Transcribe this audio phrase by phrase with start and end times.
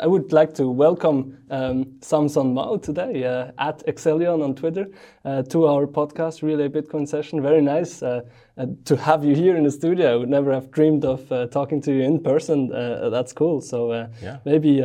[0.00, 4.86] I would like to welcome um, Samson Mow today uh, at Excellion on Twitter
[5.24, 7.42] uh, to our podcast, Relai Bitcoin Session.
[7.42, 8.20] Very nice uh,
[8.56, 10.12] uh to have you here in the studio.
[10.12, 12.72] I would never have dreamed of uh, talking to you in person.
[12.72, 13.60] Uh, that's cool.
[13.60, 14.38] So yeah.
[14.44, 14.82] maybe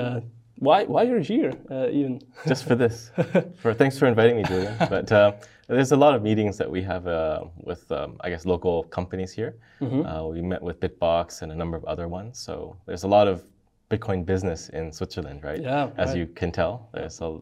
[0.55, 1.53] why why you're here
[1.91, 2.21] even?
[2.47, 3.11] Just for this.
[3.61, 4.75] for thanks for inviting me, Julian.
[4.89, 5.11] But
[5.67, 7.05] there's a lot of meetings that we have
[7.57, 9.55] with um, I guess local companies here.
[9.79, 10.33] Mm -hmm.
[10.33, 12.43] we met with Bitbox and a number of other ones.
[12.43, 13.43] So there's a lot of
[13.89, 15.61] Bitcoin business in Switzerland, right?
[15.61, 15.89] Yeah.
[15.97, 16.17] As right.
[16.17, 17.39] you can tell, there's a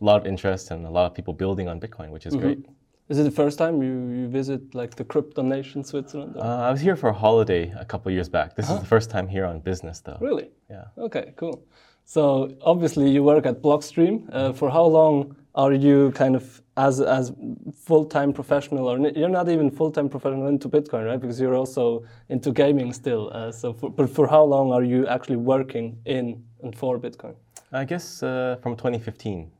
[0.00, 2.46] lot of interest and a lot of people building on Bitcoin, which is mm-hmm.
[2.46, 2.66] great.
[3.08, 6.36] Is it the first time you, you visit like the crypto nation Switzerland?
[6.36, 8.56] Uh, I was here for a holiday a couple years back.
[8.56, 8.74] This huh?
[8.74, 10.18] is the first time here on business, though.
[10.20, 10.50] Really?
[10.70, 10.84] Yeah.
[10.96, 11.62] Okay, cool.
[12.04, 14.28] So obviously you work at Blockstream.
[14.32, 17.32] Uh, for how long are you kind of as as
[17.74, 21.20] full-time professional or you're not even full-time professional into bitcoin right?
[21.20, 25.06] Because you're also into gaming still uh, so for, but for how long are you
[25.06, 27.34] actually working in and for bitcoin?
[27.72, 29.50] I guess uh, from 2015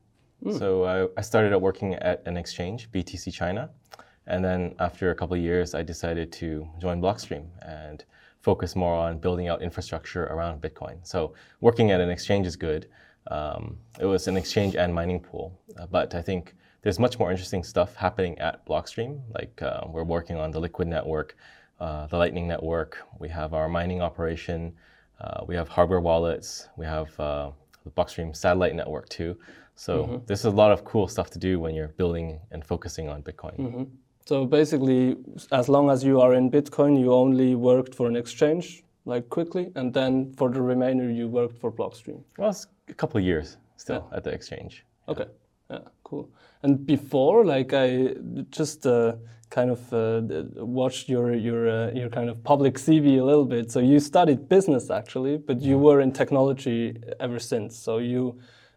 [0.44, 0.58] mm.
[0.58, 3.70] so I, I, started out working at an exchange btc china
[4.26, 8.04] and then after a couple of years i decided to join blockstream and
[8.42, 10.96] focus more on building out infrastructure around bitcoin.
[11.04, 12.88] So working at an exchange is good.
[13.28, 17.30] Um, it was an exchange and mining pool uh, but i think there's much more
[17.30, 19.20] interesting stuff happening at Blockstream.
[19.34, 21.36] Like uh, we're working on the Liquid network,
[21.80, 22.98] uh, the Lightning network.
[23.18, 24.74] We have our mining operation.
[25.20, 26.68] Uh, we have hardware wallets.
[26.76, 27.50] We have uh,
[27.84, 29.36] the Blockstream satellite network too.
[29.74, 30.16] So mm-hmm.
[30.26, 33.58] there's a lot of cool stuff to do when you're building and focusing on Bitcoin.
[33.58, 33.84] Mm-hmm.
[34.26, 35.16] So basically,
[35.50, 39.72] as long as you are in Bitcoin, you only worked for an exchange, like quickly,
[39.74, 42.22] and then for the remainder, you worked for Blockstream.
[42.38, 44.16] Well, it's a couple of years still yeah.
[44.16, 44.84] at the exchange.
[45.08, 45.26] Okay.
[45.70, 45.78] Yeah,
[46.12, 46.30] cool.
[46.62, 48.14] And before, like I
[48.50, 49.12] just uh,
[49.50, 50.22] kind of uh,
[50.80, 53.72] watched your your uh, your kind of public CV a little bit.
[53.74, 56.80] So you studied business actually, but you were in technology
[57.26, 57.70] ever since.
[57.86, 58.22] So you.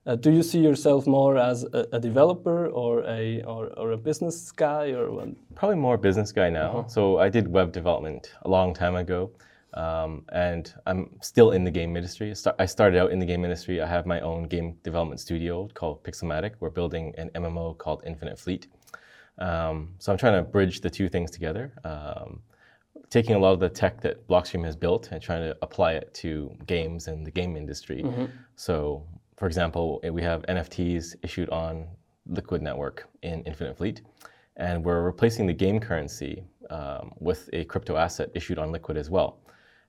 [0.08, 3.98] Uh, do you see yourself more as a, a, developer or a or, or a
[3.98, 5.30] business guy or what?
[5.55, 6.71] Probably more business guy now.
[6.73, 6.89] -huh.
[6.95, 9.20] So I did web development a long time ago.
[9.75, 12.33] Um, and I'm still in the game industry.
[12.58, 13.81] I started out in the game industry.
[13.81, 16.53] I have my own game development studio called Pixelmatic.
[16.61, 18.67] We're building an MMO called Infinite Fleet.
[19.37, 22.41] Um, so I'm trying to bridge the two things together, um,
[23.09, 26.13] taking a lot of the tech that Blockstream has built and trying to apply it
[26.15, 28.02] to games and the game industry.
[28.02, 28.25] Mm-hmm.
[28.55, 29.05] So,
[29.36, 31.86] for example, we have NFTs issued on
[32.27, 34.02] Liquid Network in Infinite Fleet,
[34.55, 39.09] and we're replacing the game currency um, with a crypto asset issued on Liquid as
[39.09, 39.39] well.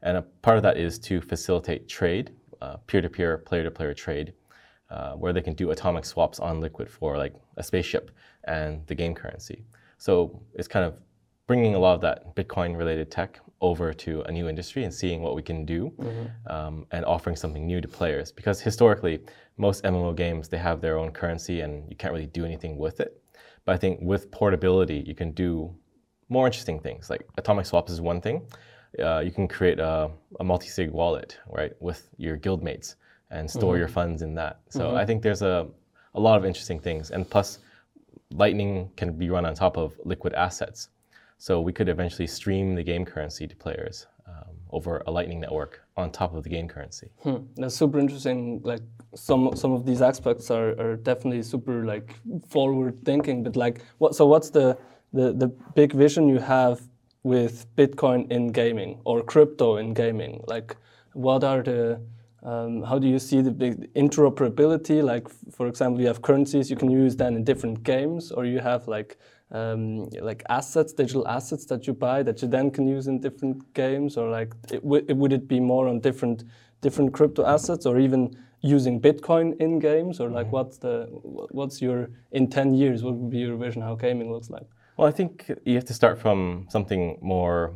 [0.07, 2.31] And a part of that is to facilitate trade,
[2.63, 4.33] uh, peer-to-peer, player-to-player trade,
[4.89, 8.13] uh, where they can do atomic swaps on Liquid for like a spaceship
[8.45, 9.65] and the game currency.
[9.99, 10.95] So it's kind of
[11.49, 15.35] bringing a lot of that Bitcoin-related tech over to a new industry and seeing what
[15.35, 16.53] we can do mm-hmm.
[16.55, 18.31] um, and offering something new to players.
[18.31, 19.19] Because historically,
[19.57, 23.01] most MMO games, they have their own currency and you can't really do anything with
[23.01, 23.21] it.
[23.65, 25.75] But I think with portability, you can do
[26.29, 27.11] more interesting things.
[27.11, 28.47] Like atomic swaps is one thing,
[29.03, 30.11] uh, you can create a,
[30.41, 32.97] a multi-sig wallet, right, with your guildmates
[33.31, 33.81] and store mm-hmm.
[33.81, 34.61] your funds in that.
[34.69, 34.97] So mm-hmm.
[34.97, 35.69] I think there's a,
[36.15, 37.11] a lot of interesting things.
[37.11, 37.59] And plus,
[38.33, 40.89] Lightning can be run on top of liquid assets.
[41.39, 45.83] So we could eventually stream the game currency to players um, over a Lightning network
[45.97, 47.11] on top of the game currency.
[47.23, 47.37] Hmm.
[47.57, 48.61] That's super interesting.
[48.65, 48.81] Like
[49.15, 52.15] some some of these aspects are, are definitely super like
[52.49, 53.43] forward thinking.
[53.43, 54.15] But like what?
[54.15, 54.79] So what's the
[55.13, 56.81] the, the big vision you have
[57.27, 60.45] with Bitcoin in gaming or crypto in gaming?
[60.47, 60.77] Like,
[61.13, 62.01] what are the
[62.45, 65.03] um, how do you see the big interoperability?
[65.03, 68.61] Like, for example, you have currencies you can use then in different games, or you
[68.61, 69.19] have like
[69.51, 73.75] um, like assets, digital assets that you buy that you then can use in different
[73.75, 76.45] games, or like it would it be more on different
[76.81, 80.57] different crypto assets, or even using Bitcoin in games, or like mm -hmm.
[80.57, 80.97] what's the
[81.59, 81.99] what's your
[82.31, 83.03] in ten years?
[83.03, 84.69] What would be your vision how gaming looks like?
[84.97, 87.75] Well, I think you have to start from something more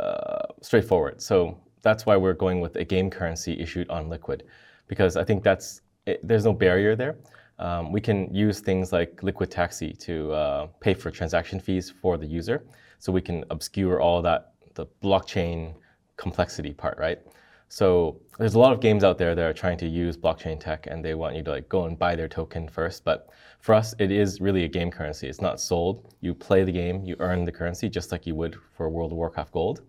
[0.00, 1.22] uh, straightforward.
[1.22, 4.42] So that's why we're going with a game currency issued on Liquid,
[4.88, 7.18] because I think that's it, there's no barrier there.
[7.60, 12.18] Um, we can use things like Liquid Taxi to uh, pay for transaction fees for
[12.18, 12.66] the user,
[12.98, 15.74] so we can obscure all that the blockchain
[16.16, 17.20] complexity part, right?
[17.68, 20.86] So there's a lot of games out there that are trying to use blockchain tech
[20.86, 23.04] and they want you to like go and buy their token first.
[23.04, 23.30] But
[23.60, 25.26] for us, it is really a game currency.
[25.26, 26.14] It's not sold.
[26.20, 29.18] You play the game, you earn the currency just like you would for World of
[29.18, 29.82] Warcraft Gold.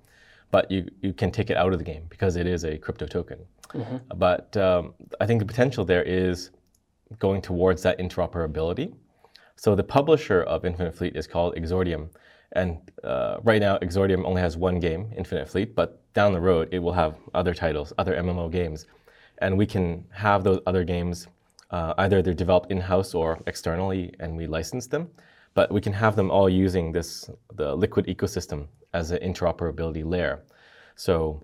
[0.50, 3.06] But you, you can take it out of the game because it is a crypto
[3.06, 3.40] token.
[3.74, 3.98] Mm-hmm.
[4.18, 6.52] But um, I think the potential there is
[7.20, 8.94] going towards that interoperability.
[9.56, 12.10] So the publisher of Infinite Fleet is called Exordium.
[12.54, 16.70] And uh, right now, Exordium only has one game, Infinite Fleet, but down the road,
[16.72, 18.86] it will have other titles, other MMO games.
[19.40, 21.28] and we can have those other games
[21.72, 25.10] uh, either they're developed in-house or externally, and we license them.
[25.54, 30.44] But we can have them all using this the Liquid ecosystem as an interoperability layer.
[30.96, 31.44] So,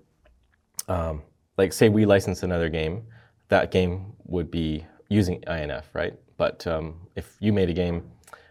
[0.88, 1.24] um,
[1.58, 3.04] like say we license another game,
[3.50, 6.14] that game would be using INF, right?
[6.38, 8.10] But um, if you made a game,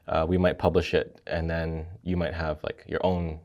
[0.09, 3.39] uh, we might publish it, and then you might have like your own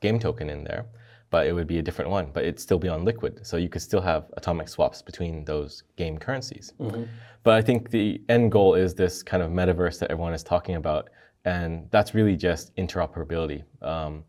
[0.00, 0.86] game token in there,
[1.30, 2.30] but it would be a different one.
[2.32, 5.84] But it'd still be on Liquid, so you could still have atomic swaps between those
[5.96, 6.72] game currencies.
[6.78, 7.04] Mm-hmm.
[7.42, 10.76] But I think the end goal is this kind of metaverse that everyone is talking
[10.76, 11.10] about,
[11.44, 13.64] and that's really just interoperability.
[13.80, 14.24] Um,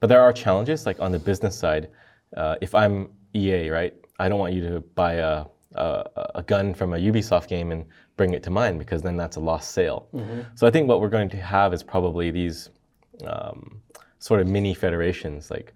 [0.00, 1.88] but there are challenges, like on the business side.
[2.36, 5.44] Uh, if I'm EA, right, I don't want you to buy a,
[5.74, 6.04] a,
[6.36, 7.84] a, gun from a Ubisoft game and
[8.18, 10.08] bring it to mind because then that's a lost sale.
[10.12, 10.40] Mm-hmm.
[10.56, 12.68] So I think what we're going to have is probably these
[13.26, 13.80] um,
[14.18, 15.50] sort of mini federations.
[15.50, 15.72] Like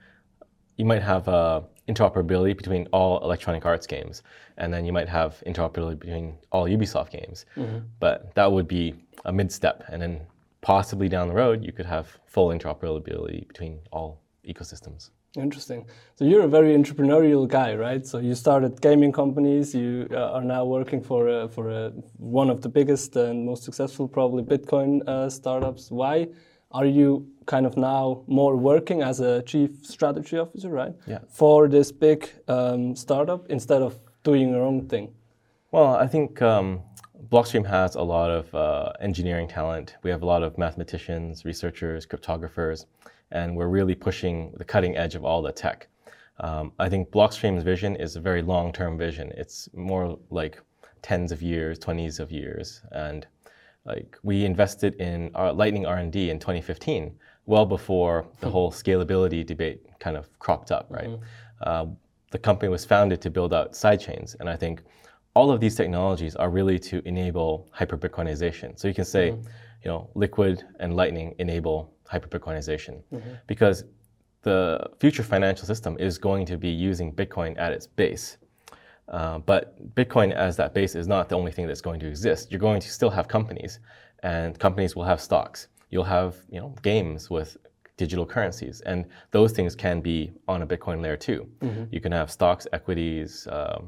[0.76, 4.22] you might have uh, interoperability between all Electronic Arts games,
[4.58, 7.46] and then you might have interoperability between all Ubisoft games.
[7.56, 7.78] Mm-hmm.
[8.00, 10.20] But that would be a mid step, and then
[10.60, 15.10] possibly down the road you could have full interoperability between all ecosystems.
[15.36, 15.86] Interesting.
[16.16, 18.06] So you're a very entrepreneurial guy, right?
[18.06, 19.74] So you started gaming companies.
[19.74, 23.62] You uh, are now working for a, for a, one of the biggest and most
[23.62, 25.90] successful, probably Bitcoin uh, startups.
[25.90, 26.28] Why
[26.70, 30.92] are you kind of now more working as a chief strategy officer, right?
[31.06, 31.20] Yeah.
[31.30, 35.14] For this big um, startup instead of doing your own thing.
[35.70, 36.82] Well, I think um,
[37.30, 39.96] Blockstream has a lot of uh, engineering talent.
[40.02, 42.84] We have a lot of mathematicians, researchers, cryptographers
[43.32, 45.88] and we're really pushing the cutting edge of all the tech.
[46.40, 49.32] Um, I think Blockstream's vision is a very long-term vision.
[49.36, 50.60] It's more like
[51.02, 53.26] tens of years, 20s of years, and
[53.84, 57.14] like we invested in our Lightning R&D in 2015,
[57.46, 61.08] well before the whole scalability debate kind of cropped up, right?
[61.08, 61.24] Mm-hmm.
[61.62, 61.86] Uh,
[62.30, 64.82] the company was founded to build out sidechains, and I think
[65.34, 68.78] all of these technologies are really to enable hyper Bitcoinization.
[68.78, 69.46] So you can say, mm-hmm.
[69.82, 73.32] you know, Liquid and Lightning enable hyper-Bitcoinization mm-hmm.
[73.46, 73.84] because
[74.42, 78.38] the future financial system is going to be using Bitcoin at its base.
[79.08, 79.62] Uh, but
[79.94, 82.50] Bitcoin as that base is not the only thing that's going to exist.
[82.50, 83.80] You're going to still have companies,
[84.22, 85.68] and companies will have stocks.
[85.90, 87.56] You'll have you know games with
[87.96, 91.48] digital currencies, and those things can be on a Bitcoin layer too.
[91.60, 91.84] Mm-hmm.
[91.90, 93.82] You can have stocks, equities, uh,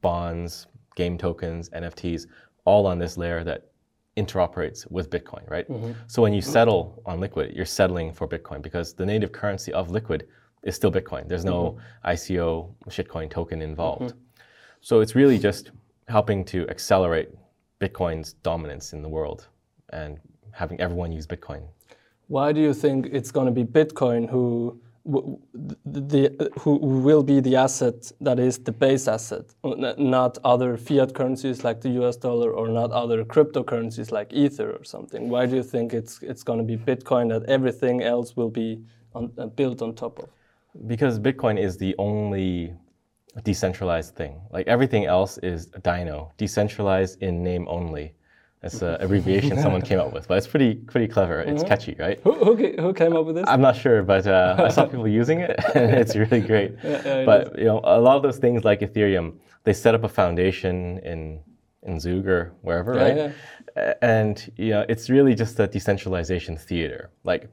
[0.00, 0.66] bonds,
[0.96, 2.26] game tokens, NFTs,
[2.64, 3.69] all on this layer that
[4.16, 5.68] interoperates with Bitcoin, right?
[5.68, 5.92] Mm-hmm.
[6.06, 9.90] So when you settle on Liquid, you're settling for Bitcoin because the native currency of
[9.90, 10.26] Liquid
[10.62, 11.28] is still Bitcoin.
[11.28, 12.08] There's no mm-hmm.
[12.08, 14.12] ICO shitcoin token involved.
[14.12, 14.42] Mm-hmm.
[14.80, 15.70] So it's really just
[16.08, 17.30] helping to accelerate
[17.80, 19.48] Bitcoin's dominance in the world
[19.90, 20.18] and
[20.52, 21.62] having everyone use Bitcoin.
[22.26, 27.56] Why do you think it's going to be Bitcoin who the, who will be the
[27.56, 32.68] asset that is the base asset, not other fiat currencies like the US dollar or
[32.68, 35.28] not other cryptocurrencies like Ether or something.
[35.28, 38.82] Why do you think it's, it's going to be Bitcoin that everything else will be
[39.14, 40.28] on, uh, built on top of?
[40.86, 42.74] Because Bitcoin is the only
[43.42, 44.40] decentralized thing.
[44.50, 48.14] Like everything else is Dino, decentralized in name only.
[48.62, 51.40] It's an abbreviation someone came up with, but it's pretty pretty clever.
[51.40, 51.68] It's mm-hmm.
[51.68, 52.20] catchy, right?
[52.22, 53.46] Who, who, who, came up with this?
[53.48, 56.74] I'm not sure, but uh, I saw people using it, and it's really great.
[56.84, 60.04] Yeah, yeah, but you know, a lot of those things like Ethereum, they set up
[60.04, 61.40] a foundation in
[61.84, 63.32] in Zug or wherever, yeah,
[63.76, 63.96] right?
[64.02, 67.10] And you know, it's really just a decentralization theater.
[67.24, 67.48] Like,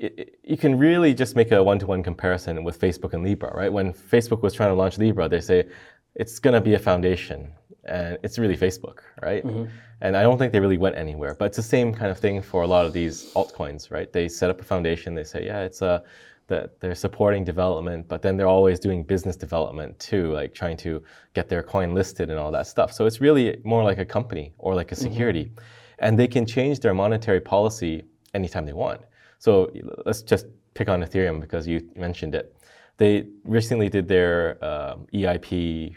[0.00, 3.72] it, it, you can really just make a one-to-one comparison with Facebook and Libra, right?
[3.72, 5.68] When Facebook was trying to launch Libra, they say
[6.14, 7.52] it's going to be a foundation,
[7.84, 9.44] and it's really Facebook, right?
[9.44, 9.70] Mm-hmm.
[10.02, 11.34] And I don't think they really went anywhere.
[11.34, 14.12] But it's the same kind of thing for a lot of these altcoins, right?
[14.12, 15.14] They set up a foundation.
[15.14, 16.02] They say, yeah, it's a
[16.50, 21.02] that they're supporting development, but then they're always doing business development too, like trying to
[21.32, 22.92] get their coin listed and all that stuff.
[22.92, 25.04] So it's really more like a company or like a mm-hmm.
[25.04, 25.44] security.
[25.44, 25.64] Mm-hmm.
[26.00, 28.02] And they can change their monetary policy
[28.34, 29.00] anytime they want.
[29.38, 29.70] So
[30.04, 32.56] let's just pick on Ethereum because you mentioned it.
[33.00, 35.96] They recently did their uh, EIP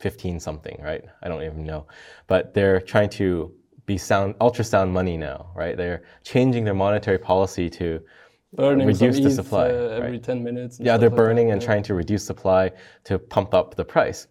[0.00, 1.04] 15 something, right?
[1.22, 1.86] I don't even know.
[2.26, 3.54] But they're trying to
[3.86, 5.76] be sound ultrasound money now, right?
[5.76, 8.00] They're changing their monetary policy to
[8.52, 10.22] burning reduce the supply uh, every right?
[10.24, 10.80] 10 minutes.
[10.80, 12.72] Yeah, they're burning like and trying to reduce supply
[13.04, 14.26] to pump up the price.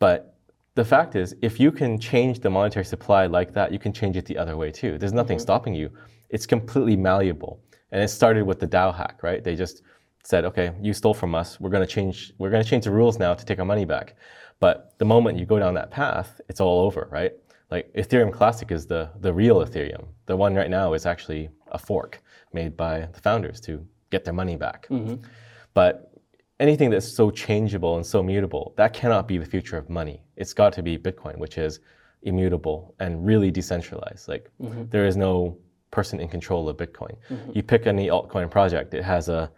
[0.00, 0.34] But
[0.74, 4.16] the fact is, if you can change the monetary supply like that, you can change
[4.16, 4.98] it the other way too.
[4.98, 5.42] There's nothing mm-hmm.
[5.42, 5.92] stopping you.
[6.30, 7.60] It's completely malleable.
[7.92, 9.44] And it started with the DAO hack, right?
[9.44, 9.82] They just
[10.24, 11.58] said, okay, you stole from us.
[11.60, 12.32] We're going to change.
[12.38, 14.16] We're going to change the rules now to take our money back.
[14.60, 17.32] But the moment you go down that path, it's all over, right?
[17.70, 20.08] Like Ethereum Classic is the, the real Ethereum.
[20.26, 22.22] The one right now is actually a fork
[22.52, 24.86] made by the founders to get their money back.
[24.88, 25.24] Mm-hmm.
[25.72, 26.12] But
[26.58, 30.22] anything that's so changeable and so mutable, that cannot be the future of money.
[30.36, 31.80] It's got to be Bitcoin, which is
[32.22, 34.28] immutable and really decentralized.
[34.28, 34.50] Like
[34.90, 35.56] there is no
[35.90, 37.16] person in control of Bitcoin.
[37.54, 39.50] You pick any altcoin project, it has a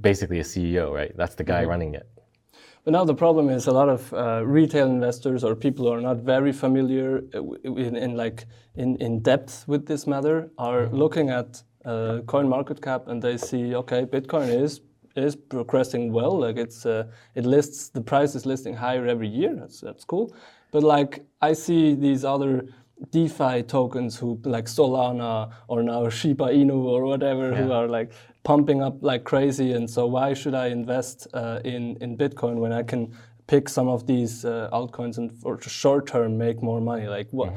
[0.00, 1.12] basically a CEO, right?
[1.16, 2.08] That's the guy running it.
[2.84, 6.00] But now the problem is a lot of uh, retail investors or people who are
[6.00, 11.28] not very familiar uh, in, in like in, in depth with this matter are looking
[11.28, 14.80] at uh, coin market cap and they see okay Bitcoin is
[15.16, 16.38] is progressing well.
[16.38, 17.04] Like it's uh,
[17.34, 19.54] it lists the price is listing higher every year.
[19.54, 20.34] That's that's cool.
[20.70, 22.68] But like I see these other
[23.10, 28.12] DeFi tokens who like Solana or now Shiba Inu or whatever who are like
[28.48, 32.72] pumping up like crazy and so why should I invest uh, in in Bitcoin when
[32.80, 33.02] I can
[33.46, 37.06] pick some of these uh, altcoins and for short term make more money?
[37.16, 37.52] Like what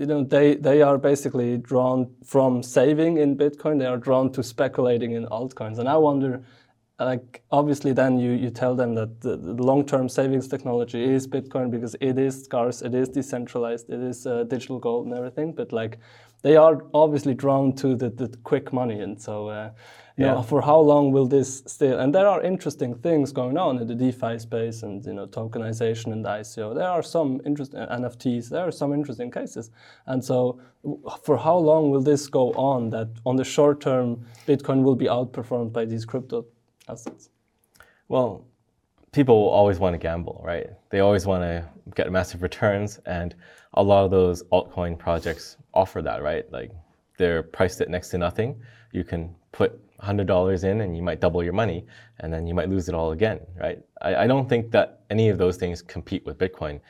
[0.00, 3.78] you know they they are basically drawn from saving in Bitcoin.
[3.78, 5.78] They are drawn to speculating in altcoins.
[5.78, 6.42] And I wonder
[6.98, 11.68] like obviously then you, you tell them that the, the long-term savings technology is bitcoin
[11.76, 15.52] because it is scarce it is decentralized it is uh, digital gold and everything.
[15.52, 15.98] But like
[16.44, 19.70] they are obviously drawn to the, the quick money and so uh,
[20.16, 23.78] you know for how long will this still and there are interesting things going on
[23.80, 28.48] in the defi space and you know tokenization and ico there are some interesting nfts
[28.48, 29.70] there are some interesting cases.
[30.06, 30.60] And so
[31.22, 35.06] for how long will this go on that on the short term bitcoin will be
[35.06, 36.46] outperformed by these crypto
[36.88, 37.30] assets?
[38.08, 38.46] Well,
[39.14, 40.68] people always want to gamble, right?
[40.90, 43.34] They always want to get massive returns, and
[43.74, 46.50] a lot of those altcoin projects offer that, right?
[46.52, 46.72] Like
[47.16, 48.60] they're priced at next to nothing.
[48.92, 51.86] You can put $100 in and you might double your money,
[52.20, 53.78] and then you might lose it all again, right?
[54.02, 56.80] I, I don't think that any of those things compete with Bitcoin.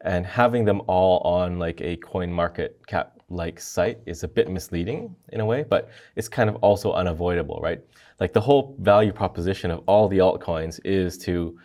[0.00, 4.50] And having them all on like a coin market cap like site is a bit
[4.50, 7.80] misleading in a way, but it's kind of also unavoidable, right?
[8.20, 11.58] Like the whole value proposition of all the altcoins is to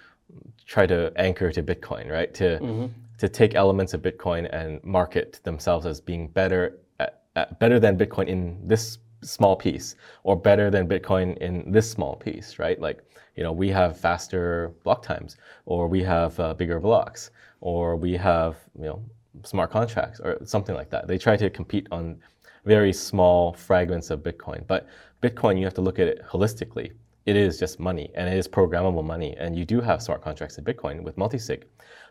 [0.69, 2.31] try to anchor to Bitcoin, right?
[2.35, 2.85] To mm-hmm.
[3.17, 7.97] to take elements of Bitcoin and market themselves as being better at, at, better than
[7.97, 12.79] Bitcoin in this small piece, or better than Bitcoin in this small piece, right?
[12.79, 12.99] Like
[13.35, 18.13] you know, we have faster block times, or we have uh, bigger blocks, or we
[18.13, 19.03] have you know
[19.43, 21.07] smart contracts, or something like that.
[21.07, 22.19] They try to compete on
[22.65, 24.87] very small fragments of Bitcoin, but
[25.23, 26.91] Bitcoin you have to look at it holistically
[27.29, 29.35] it is just money and it is programmable money.
[29.37, 31.63] And you do have smart contracts in Bitcoin with multisig.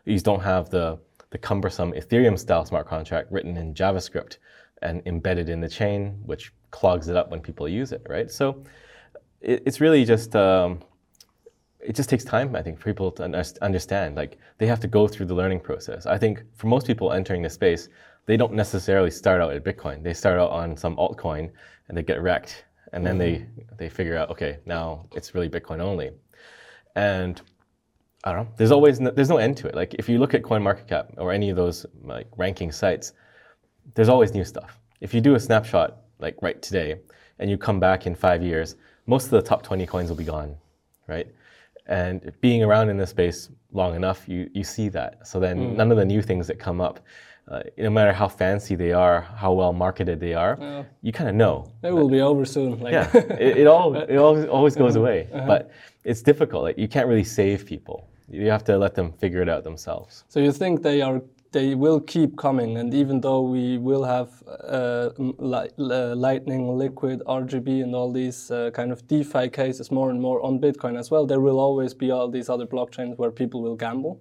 [0.04, 0.98] You don't have the,
[1.30, 4.38] the cumbersome Ethereum style smart contract written in JavaScript
[4.82, 8.30] and embedded in the chain, which clogs it up when people use it, right?
[8.30, 8.62] So
[9.40, 10.80] it, it's really just, um,
[11.80, 14.14] it just takes time, I think, for people to under- understand.
[14.14, 16.06] Like they have to go through the learning process.
[16.06, 17.88] I think for most people entering the space,
[18.26, 20.04] they don't necessarily start out at Bitcoin.
[20.04, 21.50] They start out on some altcoin
[21.88, 23.76] and they get wrecked and then they mm-hmm.
[23.76, 26.11] they figure out okay now it's really bitcoin only.
[26.97, 27.40] And
[28.25, 29.75] i don't know there's always no, there's no end to it.
[29.75, 33.12] Like if you look at coinmarketcap or any of those like ranking sites
[33.95, 34.78] there's always new stuff.
[35.00, 37.00] If you do a snapshot like right today
[37.38, 38.76] and you come back in five years
[39.07, 40.57] most of the top 20 coins will be gone
[41.07, 41.28] right?
[41.87, 45.26] And being around in this space long enough you you see that.
[45.26, 45.76] So then mm.
[45.76, 47.00] none of the new things that come up
[47.50, 51.35] uh, no matter how fancy they are how well marketed they are you kind of
[51.35, 54.97] know it will be over soon like yeah, it, it all it always, always goes
[54.97, 55.28] away.
[55.33, 55.71] But
[56.05, 56.62] it's difficult.
[56.62, 58.09] Like you can't really save people.
[58.31, 60.25] You have to let them figure it out themselves.
[60.28, 64.31] So you think they are they will keep coming, and even though we will have
[64.47, 70.11] uh, li- uh, Lightning, Liquid, RGB, and all these uh, kind of DeFi cases more
[70.11, 73.31] and more on Bitcoin as well, there will always be all these other blockchains where
[73.31, 74.21] people will gamble.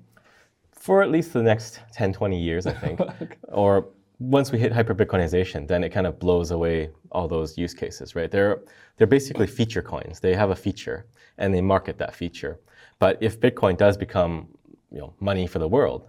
[0.88, 3.02] For at least the next 10, 20 years, I think.
[3.50, 3.90] Or
[4.20, 8.32] once we hit hyperbitcoinization, then it kind of blows away all those use cases, right?
[8.32, 8.62] They're
[8.96, 10.22] they're basically feature coins.
[10.22, 11.06] They have a feature
[11.40, 12.62] and they market that feature.
[13.00, 14.48] But if Bitcoin does become,
[14.90, 16.02] you know, money for the world,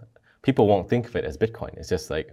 [0.43, 1.73] people won't think of it as Bitcoin.
[1.77, 2.29] It's just like,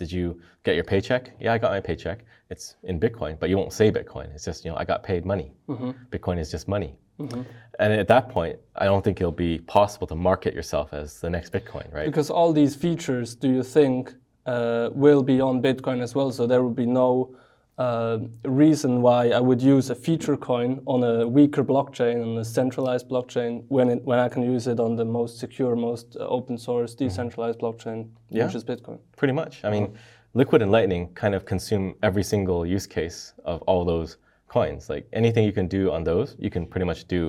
[0.00, 1.30] did you get your paycheck?
[1.38, 2.24] Yeah, I got my paycheck.
[2.50, 4.34] It's in Bitcoin, but you won't say Bitcoin.
[4.34, 5.52] It's just, you know, I got paid money.
[5.68, 5.90] Mm-hmm.
[6.10, 6.96] Bitcoin is just money.
[7.18, 11.30] And at that point, I don't think it'll be possible to market yourself as the
[11.30, 12.06] next Bitcoin, right?
[12.06, 14.14] Because all these features, do you think,
[14.46, 16.30] uh, will be on Bitcoin as well?
[16.30, 17.34] So there will be no
[17.78, 22.44] uh, reason why I would use a feature coin on a weaker blockchain, on a
[22.44, 26.26] centralized blockchain, when it, when I can use it on the most secure, most uh,
[26.28, 28.46] open source, decentralized blockchain, Yeah.
[28.46, 28.98] which is Bitcoin.
[29.16, 29.64] Pretty much.
[29.64, 29.96] I mean,
[30.34, 34.18] Liquid and Lightning kind of consume every single use case of all those
[34.54, 34.88] coins.
[34.88, 37.20] Like anything you can do on those, you can pretty much do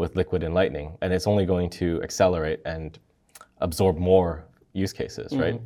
[0.00, 2.98] with Liquid and Lightning, and it's only going to accelerate and
[3.66, 4.30] absorb more
[4.72, 5.60] use cases, right?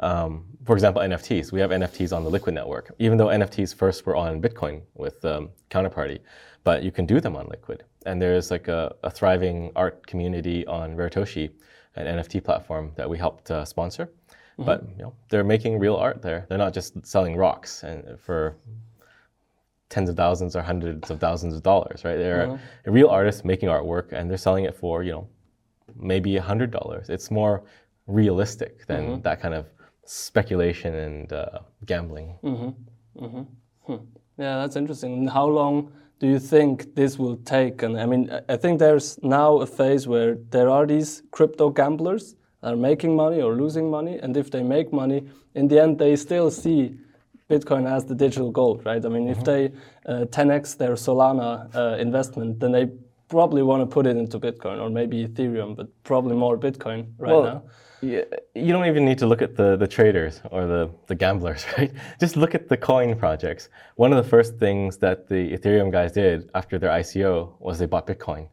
[0.00, 0.30] Um,
[0.66, 1.46] for example, NFTs.
[1.56, 5.24] We have NFTs on the Liquid network, even though NFTs first were on Bitcoin with
[5.24, 6.18] um, Counterparty.
[6.68, 7.84] but you can do them on Liquid.
[8.06, 11.46] And there's like a, a thriving art community on Raritoshi,
[11.96, 14.06] an NFT platform that we helped uh, sponsor.
[14.58, 16.40] But you know, they're making real art there.
[16.48, 18.56] They're not just selling rocks and for
[19.88, 22.16] tens of thousands or hundreds of thousands of dollars, right?
[22.16, 22.92] They're a mm-hmm.
[22.92, 25.28] real artist making artwork and they're selling it for, you know,
[25.96, 27.08] maybe a hundred dollars.
[27.08, 27.62] It's more
[28.06, 29.22] realistic than mm-hmm.
[29.22, 29.66] that kind of
[30.04, 32.36] speculation and uh, gambling.
[32.42, 33.42] Mm-hmm.
[33.86, 34.04] Hmm.
[34.38, 35.12] Yeah, that's interesting.
[35.14, 37.82] And how long do you think this will take?
[37.82, 41.70] And I mean, I- I think there's now a phase where there are these crypto
[41.70, 45.80] gamblers that are making money or losing money, and if they make money, in the
[45.80, 46.96] end, they still see
[47.50, 49.04] Bitcoin as the digital gold, right?
[49.04, 49.72] I mean, if they
[50.06, 52.88] uh, 10x their Solana uh, investment, then they
[53.28, 57.44] probably want to put it into Bitcoin or maybe Ethereum, but probably more Bitcoin right
[57.44, 57.62] now.
[58.00, 58.24] Yeah,
[58.54, 61.90] you don't even need to look at the, the traders or the, the gamblers, right?
[62.20, 63.70] Just look at the coin projects.
[63.96, 67.86] One of the first things that the Ethereum guys did after their ICO was they
[67.86, 68.48] bought Bitcoin.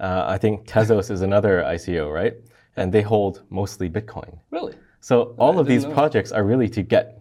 [0.00, 2.34] Uh, I think Tezos is another ICO, right?
[2.76, 4.38] And they hold mostly Bitcoin.
[4.50, 4.74] Really?
[5.00, 5.92] So all of these know.
[5.92, 7.19] projects are really to get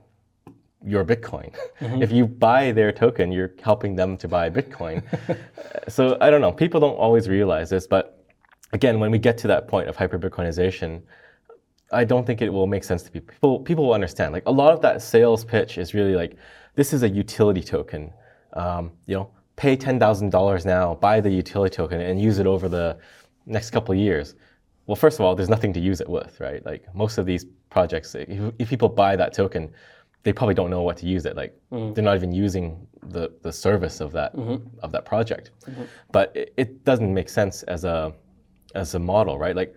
[0.86, 1.54] your Bitcoin.
[1.82, 5.04] If you buy their token, you're helping them to buy Bitcoin.
[5.88, 6.52] so I don't know.
[6.52, 8.26] People don't always realize this, but
[8.74, 11.02] again, when we get to that point of hyper Bitcoinization,
[11.92, 13.34] I don't think it will make sense to people.
[13.34, 14.34] People people will understand.
[14.34, 16.38] Like a lot of that sales pitch is really like,
[16.76, 18.14] this is a utility token.
[18.54, 22.48] Um, you know, pay ten thousand dollars now, buy the utility token, and use it
[22.48, 22.98] over the
[23.46, 24.36] next couple of years.
[24.86, 26.66] Well, first of all, there's nothing to use it with, right?
[26.66, 29.72] Like most of these projects, if, if people buy that token,
[30.24, 31.36] they probably don't know what to use it.
[31.36, 31.94] Like mm-hmm.
[31.94, 34.68] they're not even using the, the service of that mm-hmm.
[34.84, 35.52] of that project.
[35.68, 35.84] Mm-hmm.
[36.12, 38.14] But it, it doesn't make sense as a
[38.76, 39.56] as a model, right?
[39.56, 39.76] Like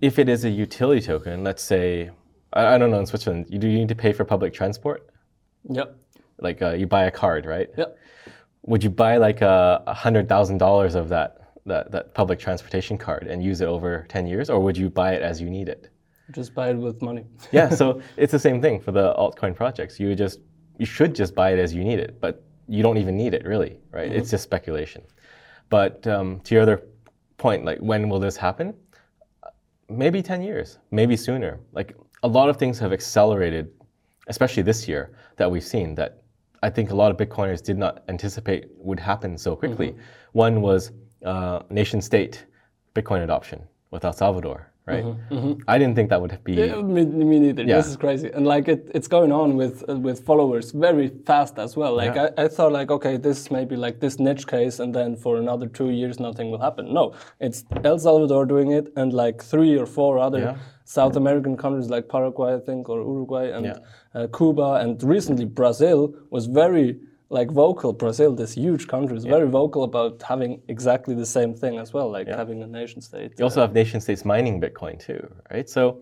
[0.00, 2.10] if it is a utility token, let's say
[2.52, 5.08] I, I don't know in Switzerland, you do you need to pay for public transport?
[5.68, 5.96] Yep.
[6.40, 7.68] Like uh, you buy a card, right?
[7.76, 7.98] Yep.
[8.66, 12.98] Would you buy like a a hundred thousand dollars of that that that public transportation
[12.98, 15.68] card and use it over ten years, or would you buy it as you need
[15.68, 15.90] it?
[16.32, 17.24] Just buy it with money.
[17.52, 19.98] yeah, so it's the same thing for the altcoin projects.
[19.98, 20.40] You just
[20.78, 23.44] you should just buy it as you need it, but you don't even need it
[23.44, 24.12] really, right?
[24.12, 25.02] It's just speculation.
[25.70, 26.82] But um, to your other
[27.36, 28.74] point, like when will this happen?
[29.88, 31.60] Maybe ten years, maybe sooner.
[31.72, 33.70] Like a lot of things have accelerated,
[34.26, 36.22] especially this year that we've seen that
[36.62, 39.94] I think a lot of Bitcoiners did not anticipate would happen so quickly.
[40.32, 40.92] One was
[41.24, 42.46] uh, nation state
[42.94, 45.04] Bitcoin adoption with El Salvador, right?
[45.72, 46.54] I didn't think that would be.
[46.54, 47.62] Yeah, me, me neither.
[47.64, 47.76] Yeah.
[47.78, 51.58] This is crazy, and like it, it's going on with uh, with followers very fast
[51.58, 51.92] as well.
[52.02, 52.28] Like Yeah.
[52.38, 55.36] I, I thought, like okay, this may be like this niche case, and then for
[55.44, 56.92] another two years nothing will happen.
[57.00, 57.04] No,
[57.40, 60.56] it's El Salvador doing it, and like three or four other Yeah.
[60.84, 63.66] South American countries like Paraguay, I think, or Uruguay, and
[64.14, 66.88] uh, Cuba, and recently Brazil was very
[67.30, 67.92] like vocal.
[67.92, 72.10] Brazil, this huge country, is very vocal about having exactly the same thing as well,
[72.10, 73.32] like having a nation state.
[73.38, 75.68] You also have nation states mining Bitcoin too, right?
[75.68, 76.00] So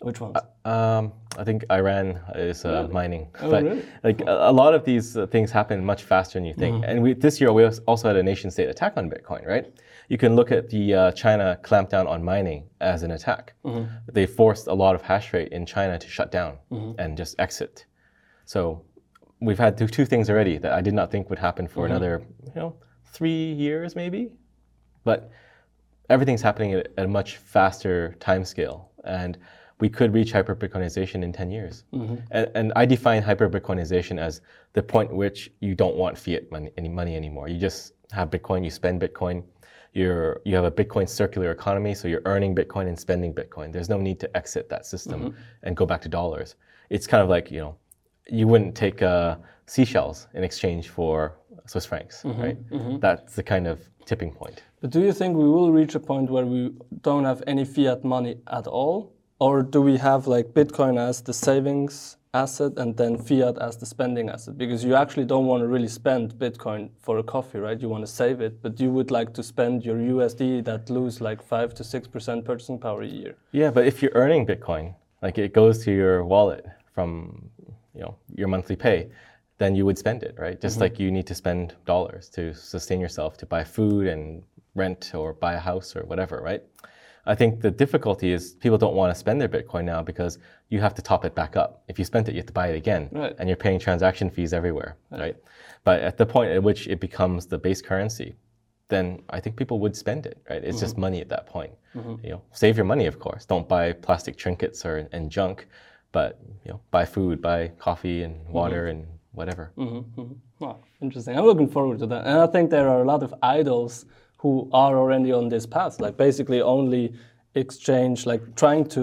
[0.00, 0.36] Which ones?
[0.64, 3.82] um, I think Iran is uh, mining, Oh, but really?
[4.02, 6.74] like a, a lot of these uh, things happen much faster than you think.
[6.76, 6.90] Mm-hmm.
[6.90, 9.66] And we, this year we also had a nation state attack on Bitcoin, right?
[10.08, 13.54] You can look at the uh, China clampdown on mining as an attack.
[13.64, 13.84] Mm-hmm.
[14.12, 17.00] They forced a lot of hash rate in China to shut down Mm-hmm.
[17.00, 17.86] and just exit.
[18.44, 18.82] So
[19.40, 21.90] we've had two, two things already that I did not think would happen for Mm-hmm.
[21.92, 24.30] another, you know, three years maybe.
[25.04, 25.30] But
[26.10, 28.90] everything's happening at, at a much faster time scale.
[29.04, 29.36] And
[29.80, 31.84] we could reach hyper Bitcoinization in 10 years.
[31.92, 34.40] And, and I define hyper Bitcoinization as
[34.72, 37.48] the point at which you don't want fiat money, any money anymore.
[37.48, 39.42] You just have Bitcoin, you spend Bitcoin.
[39.92, 43.72] You're, you have a Bitcoin circular economy, so you're earning Bitcoin and spending Bitcoin.
[43.72, 46.56] There's no need to exit that system and go back to dollars.
[46.90, 47.76] It's kind of like, you know,
[48.28, 51.34] you wouldn't take uh, seashells in exchange for
[51.66, 52.58] Swiss francs, right?
[53.00, 54.62] That's the kind of tipping point.
[54.80, 58.04] But do you think we will reach a point where we don't have any fiat
[58.04, 59.12] money at all?
[59.38, 63.86] Or do we have like Bitcoin as the savings asset and then fiat as the
[63.86, 64.58] spending asset?
[64.58, 67.80] Because you actually don't want to really spend Bitcoin for a coffee, right?
[67.80, 71.20] You want to save it, but you would like to spend your USD that lose
[71.20, 73.36] like 5 to 6% purchasing power a year.
[73.52, 77.50] Yeah, but if you're earning Bitcoin, like it goes to your wallet from
[77.94, 79.08] you know your monthly pay,
[79.58, 80.60] then you would spend it, right?
[80.60, 80.82] Just mm-hmm.
[80.82, 84.42] like you need to spend dollars to sustain yourself, to buy food and
[84.74, 86.62] rent or buy a house or whatever, right?
[87.26, 90.80] I think the difficulty is people don't want to spend their Bitcoin now because you
[90.80, 91.82] have to top it back up.
[91.88, 93.34] If you spent it, you have to buy it again, Right.
[93.38, 95.36] and you're paying transaction fees everywhere, right?
[95.84, 98.34] But at the point at which it becomes the base currency,
[98.88, 100.62] then I think people would spend it, right?
[100.62, 101.00] It's just mm-hmm.
[101.00, 101.72] money at that point.
[101.94, 102.24] Mm-hmm.
[102.24, 103.46] You know, save your money, of course.
[103.46, 105.66] Don't buy plastic trinkets or and junk,
[106.14, 108.52] but you know, buy food, buy coffee and mm-hmm.
[108.60, 109.00] water and
[109.32, 109.72] whatever.
[109.76, 110.34] Mm-hmm, mm-hmm.
[110.60, 111.36] Wow, Interesting.
[111.36, 112.24] I'm looking forward to that.
[112.24, 114.06] And I think there are a lot of idols
[114.38, 117.12] who are already on this path, like basically only
[117.54, 119.02] exchange, like trying to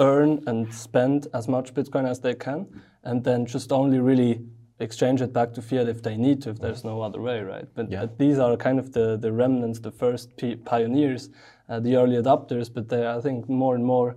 [0.00, 2.66] earn and spend as much Bitcoin as they can,
[3.04, 4.40] and then just only really
[4.78, 7.66] exchange it back to fiat if they need to, if there's no other way, right?
[7.74, 8.00] But, Yeah.
[8.00, 11.30] but these are kind of the, the remnants, the first p- pioneers,
[11.68, 12.72] uh, the early adopters.
[12.72, 14.16] But they, I think more and more,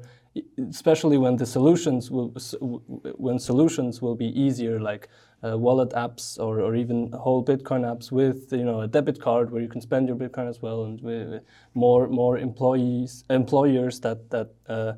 [0.70, 5.08] especially when the solutions will, s- w- w- when solutions will be easier, like
[5.44, 9.52] uh, wallet apps or, or even whole Bitcoin apps with you know a debit card
[9.52, 11.42] where you can spend your Bitcoin as well, and with
[11.74, 14.50] more more employees employers that that.
[14.68, 14.94] Uh,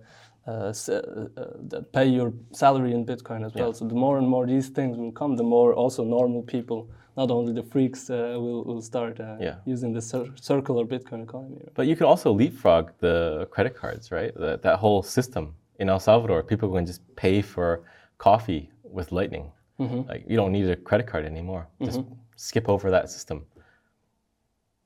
[0.48, 3.68] uh, s- uh, uh, that pay your salary in Bitcoin as well.
[3.68, 3.74] Yeah.
[3.74, 7.30] So the more and more these things will come, the more also normal people, not
[7.32, 9.56] only the freaks, uh, will will start uh, Yeah.
[9.66, 11.62] using the cir- circular Bitcoin economy.
[11.74, 14.34] But you can also leapfrog the credit cards, right?
[14.36, 17.84] That, that whole system in El Salvador, people can just pay for
[18.18, 19.52] coffee with Lightning.
[20.12, 21.68] Like you don't need a credit card anymore.
[21.84, 22.02] Just
[22.36, 23.38] skip over that system.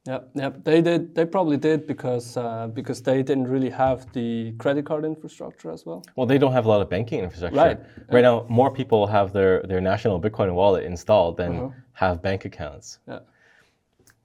[0.07, 1.15] Yeah, yeah, they did.
[1.15, 5.83] They probably did because uh, because they didn't really have the credit card infrastructure as
[5.83, 6.03] well.
[6.15, 7.57] Well, they don't have a lot of banking infrastructure.
[7.57, 7.79] Right.
[8.11, 11.69] Right now, more people have their, their national Bitcoin wallet installed than Uh-huh.
[11.93, 12.99] have bank accounts.
[13.07, 13.19] Yeah.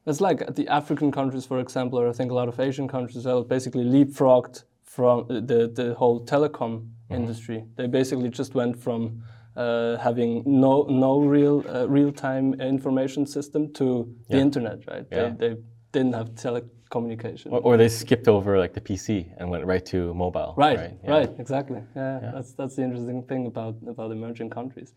[0.06, 3.24] It's like the African countries, for example, or I think a lot of Asian countries
[3.24, 7.64] well, basically leapfrogged from the, the whole telecom industry.
[7.76, 9.22] They basically just went from
[9.56, 15.06] uh, having no no real uh, real time information system to the internet, right?
[15.10, 15.30] Yeah.
[15.36, 15.56] They, they
[15.92, 17.52] didn't have telecommunication.
[17.52, 20.54] Or, or they skipped over like the PC and went right to mobile.
[20.56, 21.10] Right, Yeah.
[21.10, 21.82] right, exactly.
[21.96, 24.94] Yeah, that's that's the interesting thing about about emerging countries.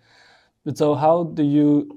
[0.66, 1.90] But so, how do you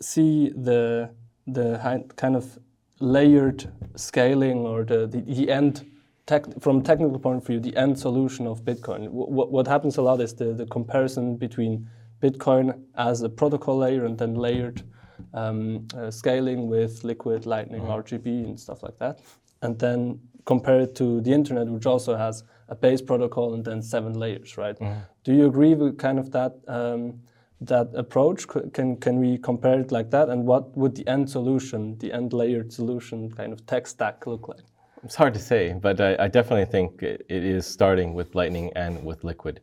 [0.00, 1.10] see the
[1.46, 1.78] the
[2.16, 2.58] kind of
[2.98, 5.86] layered scaling or the the, the end
[6.26, 9.08] tech, from technical point of view, the end solution of Bitcoin?
[9.10, 11.88] What what happens a lot is the the comparison between
[12.20, 14.82] Bitcoin as a protocol layer and then layered
[15.34, 19.20] um, uh, scaling with Liquid, Lightning, RGB, and stuff like that,
[19.62, 23.82] and then compare it to the internet, which also has a base protocol and then
[23.82, 24.76] seven layers, right?
[25.24, 27.20] Do you agree with kind of that um,
[27.60, 28.46] that approach?
[28.72, 30.28] Can can we compare it like that?
[30.28, 34.48] And what would the end solution, the end layered solution, kind of tech stack look
[34.48, 34.64] like?
[35.06, 38.72] It's hard to say, but I, I definitely think it, it is starting with Lightning
[38.74, 39.60] and with Liquid.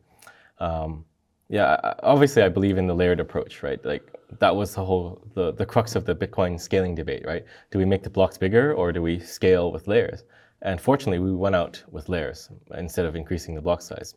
[0.58, 1.04] Um,
[1.50, 3.78] yeah, obviously I believe in the layered approach, right?
[3.84, 7.44] Like that was the whole the, the crux of the Bitcoin scaling debate, right?
[7.70, 10.24] Do we make the blocks bigger or do we scale with layers?
[10.62, 14.14] And fortunately, we went out with layers instead of increasing the block size.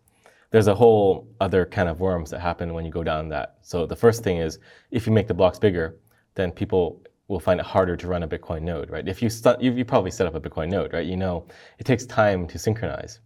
[0.51, 3.57] There's a whole other kind of worms that happen when you go down that.
[3.63, 4.59] So the first thing is
[4.91, 5.97] if you make the blocks bigger,
[6.35, 9.07] then people will find it harder to run a Bitcoin node, right?
[9.07, 11.05] If you, stu- you you probably set up a Bitcoin node, right?
[11.05, 11.45] You know
[11.79, 13.19] it takes time to synchronize,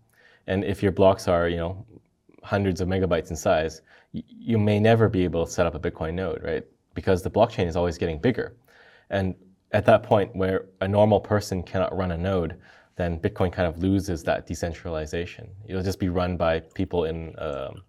[0.48, 1.86] and if your blocks are you know
[2.44, 3.82] hundreds of megabytes in size,
[4.14, 6.64] y- you may never be able to set up a Bitcoin node, right?
[6.96, 8.56] Because the blockchain is always getting bigger,
[9.10, 9.36] and
[9.74, 12.58] at that point where a normal person cannot run a node,
[12.98, 15.50] then Bitcoin kind of loses that decentralization.
[15.68, 17.84] It'll just be run by people in um,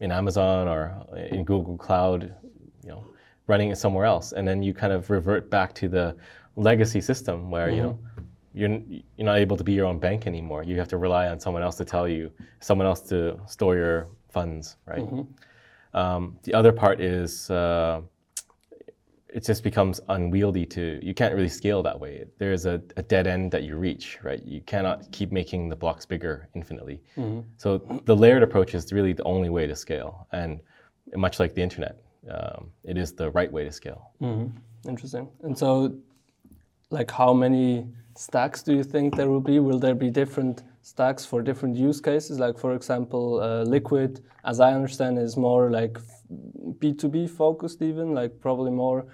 [0.00, 2.34] in Amazon or in Google Cloud,
[2.82, 3.04] you know,
[3.52, 6.06] running it somewhere else, and then you kind of revert back to the
[6.56, 7.98] legacy system where you know
[8.58, 8.70] you're
[9.16, 10.60] you're not able to be your own bank anymore.
[10.70, 12.24] You have to rely on someone else to tell you,
[12.60, 13.98] someone else to store your
[14.36, 15.06] funds, right?
[16.00, 17.50] Um, the other part is.
[17.50, 18.00] Uh,
[19.32, 22.24] it just becomes unwieldy to you can't really scale that way.
[22.42, 24.42] There's a, a dead end that you reach right?
[24.44, 26.98] You cannot keep making the blocks bigger infinitely.
[27.56, 27.68] So
[28.06, 30.26] the layered approach is really the only way to scale.
[30.32, 30.58] And
[31.14, 31.94] much like the internet
[32.28, 34.12] um, it is the right way to scale
[34.88, 35.28] Interesting.
[35.42, 35.94] And so,
[36.90, 39.58] like, how many stacks do you think there will be?
[39.58, 42.38] Will there be different stacks for different use cases?
[42.38, 45.98] Like, for example, uh, Liquid, as I understand, is more like
[46.78, 49.06] B two B focused, even like probably more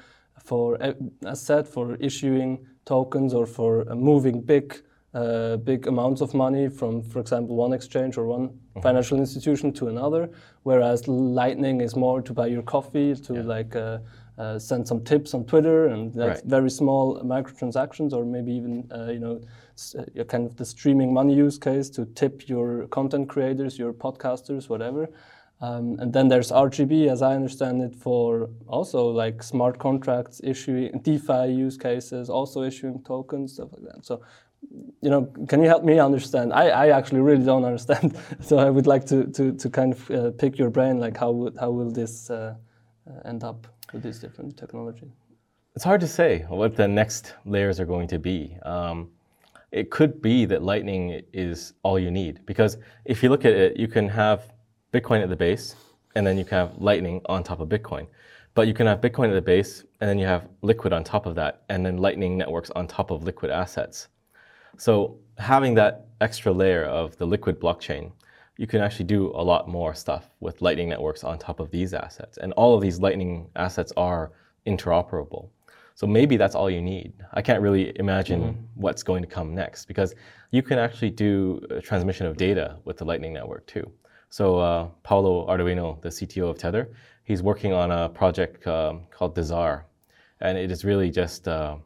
[0.45, 0.79] for
[1.25, 4.83] as said for issuing tokens or for uh, moving big.
[5.21, 8.51] Uh, big amounts of money from, for example, one exchange or one
[8.83, 10.29] financial institution to another,
[10.65, 13.97] whereas Lightning is more to buy your coffee, to like uh,
[14.37, 16.51] uh, send some tips on Twitter, and that's Right.
[16.51, 19.41] very small microtransactions, or maybe even uh, you know,
[19.75, 23.95] s- uh, kind of the streaming money use case to tip your content creators, your
[23.95, 25.09] podcasters, whatever.
[25.63, 31.01] Um, and then there's RGB, as I understand it, for also like smart contracts issuing
[31.03, 34.05] DeFi use cases, also issuing tokens, stuff like that.
[34.05, 34.21] So,
[35.01, 36.53] you know, can you help me understand?
[36.53, 38.17] I, I actually really don't understand.
[38.41, 41.31] so I would like to, to, to kind of uh, pick your brain, like how
[41.31, 42.55] would, how will this uh,
[43.09, 45.11] uh, end up with this different technology?
[45.75, 48.57] It's hard to say what the next layers are going to be.
[48.63, 49.11] Um,
[49.73, 53.77] it could be that Lightning is all you need because if you look at it,
[53.77, 54.53] you can have
[54.93, 55.77] Bitcoin at the base
[56.17, 58.07] and then you can have Lightning on top of Bitcoin.
[58.55, 61.27] But you can have Bitcoin at the base, and then you have Liquid on top
[61.27, 64.09] of that, and then Lightning networks on top of Liquid assets.
[64.79, 68.13] So having that extra layer of the Liquid blockchain,
[68.57, 71.93] you can actually do a lot more stuff with Lightning networks on top of these
[71.93, 72.39] assets.
[72.39, 74.33] And all of these Lightning assets are
[74.67, 75.49] interoperable.
[75.95, 77.13] So maybe that's all you need.
[77.33, 78.61] I can't really imagine mm-hmm.
[78.75, 80.15] what's going to come next because
[80.51, 83.91] you can actually do transmission of data with the Lightning Network too.
[84.29, 86.91] So uh, Paolo Ardoino, the CTO of Tether,
[87.25, 89.85] he's working on a project um, called Dazaar,
[90.41, 91.77] and it is really just uh,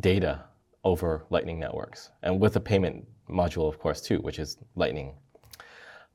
[0.00, 0.44] data
[0.84, 5.14] over Lightning networks, and with a payment module, of course, too, which is Lightning.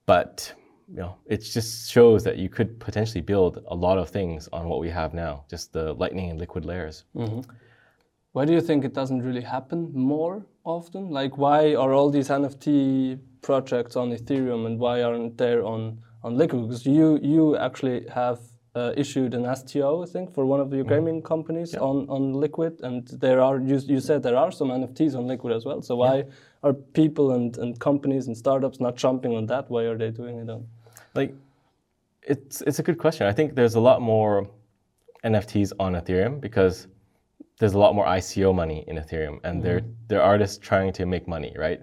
[0.06, 0.54] But
[0.90, 4.68] you know, it just shows that you could potentially build a lot of things on
[4.70, 7.04] what we have now, just the Lightning and Liquid layers.
[7.16, 7.42] Mm-hmm.
[8.32, 11.10] Why do you think it doesn't really happen more often?
[11.10, 16.38] Like, why are all these NFT projects on Ethereum and why aren't they on on
[16.38, 16.68] Liquid?
[16.68, 18.40] Because you you actually have
[18.76, 20.94] uh, issued an STO, I think, for one of your mm-hmm.
[20.94, 21.80] gaming companies yeah.
[21.80, 25.54] on, on Liquid, and there are you, you said there are some NFTs on Liquid
[25.54, 25.82] as well.
[25.82, 26.26] So why
[26.64, 29.70] are people and, and companies and startups not jumping on that?
[29.70, 30.68] Why are they doing it on?
[31.16, 31.34] Like,
[32.22, 33.26] it's it's a good question.
[33.26, 34.48] I think there's a lot more
[35.24, 36.88] NFTs on Ethereum because
[37.60, 39.62] there's a lot more ICO money in Ethereum, and mm-hmm.
[39.62, 41.82] they're they're artists trying to make money, right?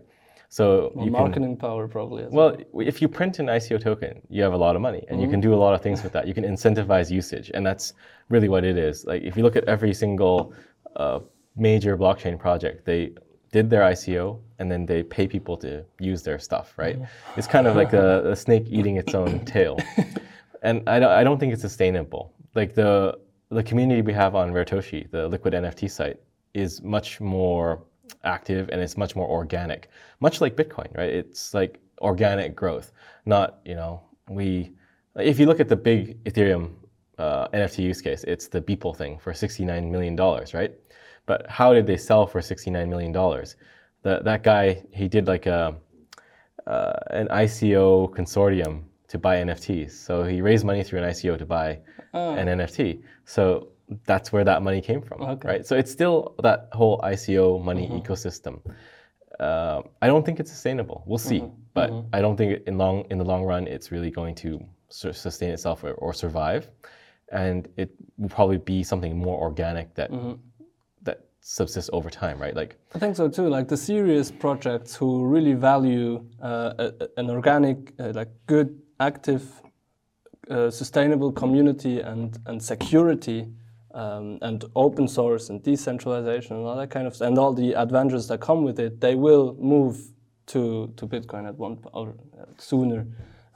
[0.55, 2.27] So well, marketing can, power probably.
[2.31, 5.17] well, well, if you print an ICO token, you have a lot of money, and
[5.17, 5.25] mm-hmm.
[5.25, 6.29] you can do a lot of things with that.
[6.29, 7.95] You can incentivize usage, and that's
[8.29, 9.05] really what it is.
[9.05, 10.55] Like if you look at every single
[10.95, 11.19] uh,
[11.57, 13.15] major blockchain project, they
[13.51, 17.01] did their ICO and then they pay people to use their stuff, right?
[17.01, 17.39] Mm-hmm.
[17.39, 19.77] It's kind of like a, a snake eating its own tail,
[20.63, 22.33] and I don't, I don't think it's sustainable.
[22.55, 26.21] Like the the community we have on Raritoshi, the Liquid NFT site,
[26.55, 27.83] is much more
[28.25, 31.11] active and it's much more organic, much like Bitcoin, right?
[31.11, 32.93] It's like organic growth,
[33.27, 34.73] not, you know, we,
[35.17, 36.73] if you look at the big Ethereum
[37.19, 40.17] uh, NFT use case, it's the Beeple thing for $69 million,
[40.55, 40.73] right?
[41.27, 43.13] But how did they sell for $69 million?
[43.13, 45.75] The, that guy, he did like a,
[46.67, 49.93] uh, an ICO consortium to buy NFTs.
[49.93, 51.79] So he raised money through an ICO to buy
[52.13, 52.35] oh.
[52.35, 53.03] an NFT.
[53.25, 53.69] So
[54.07, 55.49] that's where that money came from, okay.
[55.49, 55.67] right?
[55.67, 57.99] So it's still that whole ICO money mm-hmm.
[57.99, 58.61] ecosystem.
[59.39, 61.03] Uh, I don't think it's sustainable.
[61.07, 61.61] We'll see, mm-hmm.
[61.75, 62.09] but mm-hmm.
[62.13, 65.83] I don't think in long in the long run it's really going to sustain itself
[65.83, 66.71] or, or survive,
[67.33, 70.35] and it will probably be something more organic that mm-hmm.
[71.03, 72.55] that subsists over time, right?
[72.55, 73.49] Like I think so too.
[73.49, 79.45] Like the serious projects who really value uh, a, an organic, uh, like good, active,
[80.49, 83.49] uh, sustainable community and and security
[83.95, 88.29] um, and open source and decentralization and all that kind of and all the advantages
[88.29, 89.97] that come with it, they will move
[90.47, 92.15] to to Bitcoin at one or
[92.59, 93.07] sooner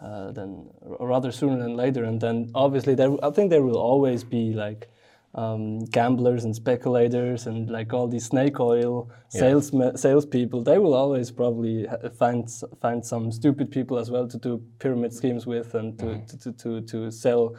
[0.00, 2.04] uh, than or rather sooner than later.
[2.04, 4.88] And then obviously there, I think there will always be like
[5.34, 9.40] um, gamblers and speculators and like all these snake oil yeah.
[9.40, 10.62] sales salespeople.
[10.62, 12.48] They will always probably find
[12.80, 16.26] find some stupid people as well to do pyramid schemes with and to mm -hmm.
[16.28, 17.54] to, to, to, to sell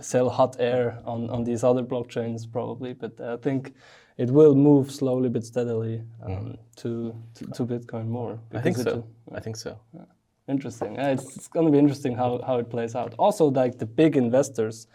[0.00, 3.74] sell hot air on, on these other blockchains probably, but I think
[4.16, 6.58] it will move slowly but steadily um, mm.
[6.76, 8.38] to, to, to Bitcoin more.
[8.52, 9.06] I think so.
[9.32, 9.78] I think so.
[9.92, 10.02] Yeah.
[10.46, 10.94] Interesting.
[10.94, 13.14] Yeah, it's, it's going to be interesting how, how it plays out.
[13.18, 14.86] Also, like the big investors,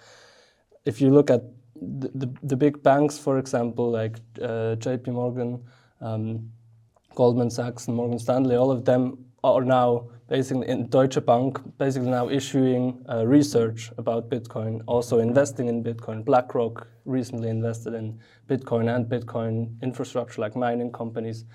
[0.86, 1.42] if you look at
[1.76, 5.64] the, the, the big banks, for example, like uh, JP Morgan,
[6.02, 6.52] um,
[7.16, 12.10] Goldman Sachs, and Morgan Stanley, all of them are now basically in Deutsche Bank basically
[12.10, 16.24] now issuing uh, research about Bitcoin, also investing in Bitcoin.
[16.24, 21.46] BlackRock recently invested in Bitcoin and Bitcoin infrastructure like mining companies.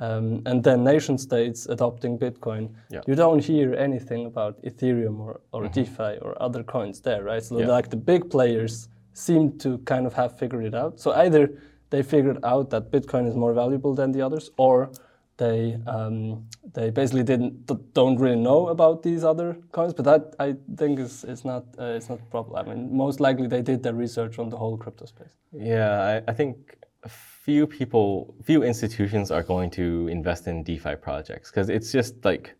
[0.00, 2.74] Um, and then nation states adopting Bitcoin.
[2.90, 3.00] Yeah.
[3.06, 5.72] You don't hear anything about Ethereum or, or mm-hmm.
[5.72, 7.42] DeFi or other coins there, right?
[7.42, 7.66] So yeah.
[7.66, 11.00] like the big players seem to kind of have figured it out.
[11.00, 11.50] So either
[11.90, 14.92] they figured out that Bitcoin is more valuable than the others, or
[15.38, 20.56] they um, they basically didn't don't really know about these other coins, but that I
[20.76, 22.56] think is is not uh, it's not a problem.
[22.56, 25.34] I mean, most likely they did their research on the whole crypto space.
[25.52, 31.50] Yeah, I, I think few people, few institutions are going to invest in DeFi projects
[31.50, 32.54] because it's just like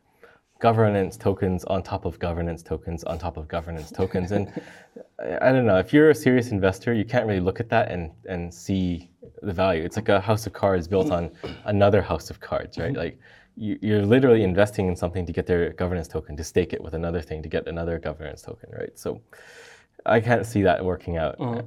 [0.60, 4.32] governance tokens on top of governance tokens on top of governance tokens.
[4.32, 4.50] And
[5.42, 8.12] I don't know, if you're a serious investor, you can't really look at that and,
[8.26, 9.10] and see
[9.42, 9.82] the value.
[9.84, 11.30] It's like a house of cards built on
[11.64, 12.92] another house of cards, right?
[12.92, 12.98] Mm-hmm.
[12.98, 13.18] Like
[13.56, 16.94] you, are literally investing in something to get their governance token, to stake it with
[16.94, 18.96] another thing to get another governance token, right?
[18.98, 19.20] So
[20.06, 21.36] I can't see that working out.
[21.40, 21.62] Uh,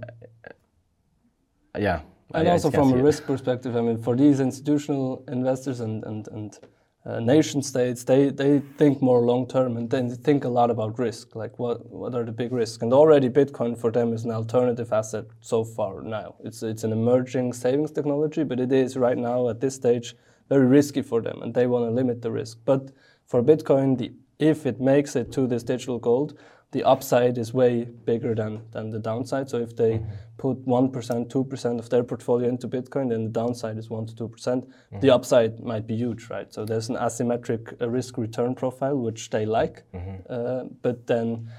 [1.77, 2.01] yeah.
[2.34, 6.03] And I, also I from a risk perspective, I mean, for these institutional investors and,
[6.05, 6.57] and, and
[7.03, 10.69] uh, nation states, they, they think more long term and then they think a lot
[10.69, 11.35] about risk.
[11.35, 12.83] Like what, what are the big risks?
[12.83, 16.35] And already Bitcoin for them is an alternative asset so far now.
[16.43, 20.15] It's, it's an emerging savings technology, but it is right now at this stage
[20.47, 22.59] very risky for them and they want to limit the risk.
[22.65, 22.91] But
[23.25, 26.37] for Bitcoin, the, if it makes it to this digital gold,
[26.71, 29.49] the upside is way bigger than, than the downside.
[29.49, 30.12] So if they mm-hmm.
[30.38, 34.31] put 1%, 2% of their portfolio into Bitcoin, then the downside is 1% to 2%.
[34.31, 36.53] percent mm hmm The upside might be huge, right?
[36.53, 39.84] So there's an asymmetric uh, risk return profile, which they like.
[39.93, 40.17] Mm-hmm.
[40.29, 41.49] Uh, but then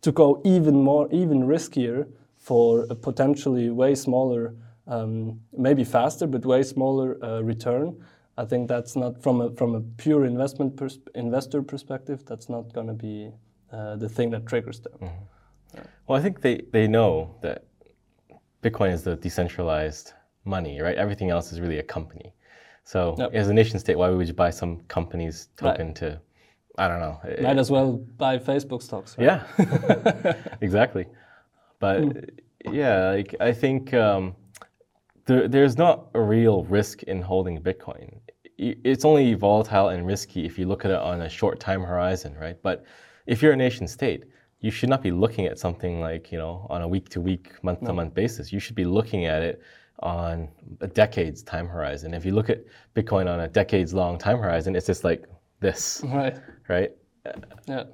[0.00, 2.06] to go even more, even riskier
[2.38, 4.54] for a potentially way smaller,
[4.86, 7.96] um, maybe faster, but way smaller uh, return,
[8.36, 12.72] I think that's not from a, from a pure investment pers- investor perspective, that's not
[12.72, 13.30] going to be
[13.72, 14.92] uh, the thing that triggers them.
[15.00, 15.24] Mm-hmm.
[15.74, 15.82] Yeah.
[16.06, 17.64] Well, I think they, they know that
[18.62, 20.12] Bitcoin is the decentralized
[20.44, 20.96] money, right?
[20.96, 22.32] Everything else is really a company.
[22.84, 23.32] So yep.
[23.32, 25.96] as a nation state, why would you buy some company's token right.
[25.96, 26.20] to,
[26.78, 27.20] I don't know.
[27.42, 29.16] Might as well buy Facebook stocks.
[29.16, 29.42] Right?
[29.58, 31.06] Yeah, exactly.
[31.78, 32.30] But mm.
[32.70, 34.34] yeah, like I think um,
[35.26, 38.18] there, there's not a real risk in holding Bitcoin.
[38.58, 42.34] It's only volatile and risky if you look at it on a short time horizon,
[42.38, 42.60] right?
[42.62, 42.84] But
[43.26, 44.24] if you're a nation state,
[44.60, 47.52] you should not be looking at something like, you know, on a week to week,
[47.62, 48.52] month to month basis.
[48.52, 49.62] You should be looking at it
[50.00, 50.48] on
[50.80, 52.14] a decade's time horizon.
[52.14, 55.24] If you look at Bitcoin on a decades long time horizon, it's just like
[55.60, 56.02] this.
[56.04, 56.36] Right.
[56.68, 56.92] Right?
[57.66, 57.84] Yeah.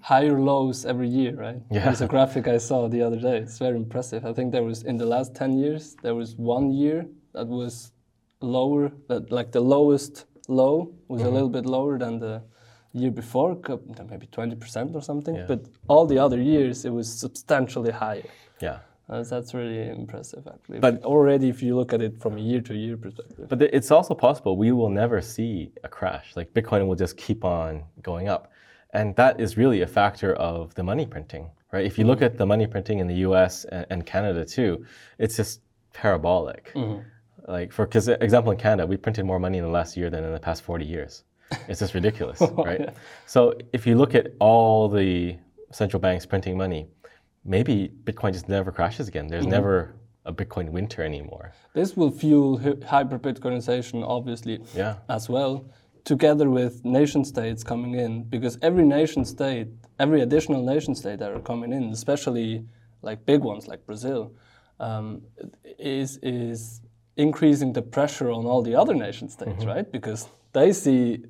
[0.00, 1.60] Higher lows every year, right?
[1.70, 1.84] Yeah.
[1.84, 3.38] There's a graphic I saw the other day.
[3.38, 4.24] It's very impressive.
[4.24, 7.92] I think there was, in the last 10 years, there was one year that was
[8.40, 11.28] lower, that like the lowest low was mm-hmm.
[11.28, 12.42] a little bit lower than the
[12.98, 13.56] year before,
[14.10, 15.34] maybe 20% or something.
[15.34, 15.46] Yeah.
[15.46, 18.30] But all the other years, it was substantially higher.
[18.60, 18.78] Yeah.
[19.08, 20.80] Uh, that's really impressive, actually.
[20.80, 23.48] But already, if you look at it from a year-to-year perspective.
[23.48, 26.36] But it's also possible we will never see a crash.
[26.36, 28.52] Like Bitcoin will just keep on going up,
[28.92, 31.86] and that is really a factor of the money printing, right?
[31.86, 33.64] If you look at the money printing in the U.S.
[33.64, 34.84] and, and Canada too,
[35.18, 35.62] it's just
[35.94, 36.72] parabolic.
[36.74, 37.00] Mm-hmm.
[37.50, 40.22] Like for cause example, in Canada, we printed more money in the last year than
[40.22, 41.24] in the past 40 years.
[41.68, 42.80] It's just ridiculous, oh, right?
[42.80, 42.90] Yeah.
[43.26, 45.36] So if you look at all the
[45.70, 46.88] central banks printing money,
[47.44, 49.26] maybe Bitcoin just never crashes again.
[49.28, 49.52] There's mm-hmm.
[49.52, 51.52] never a Bitcoin winter anymore.
[51.74, 54.96] This will fuel hyper Bitcoinization, obviously, yeah.
[55.08, 55.70] as well,
[56.04, 61.32] together with nation states coming in, because every nation state, every additional nation state that
[61.32, 62.64] are coming in, especially
[63.02, 64.32] like big ones like Brazil,
[64.80, 65.22] um,
[65.78, 66.82] is is
[67.16, 69.68] increasing the pressure on all the other nation states, mm-hmm.
[69.68, 69.90] right?
[69.90, 71.24] Because they see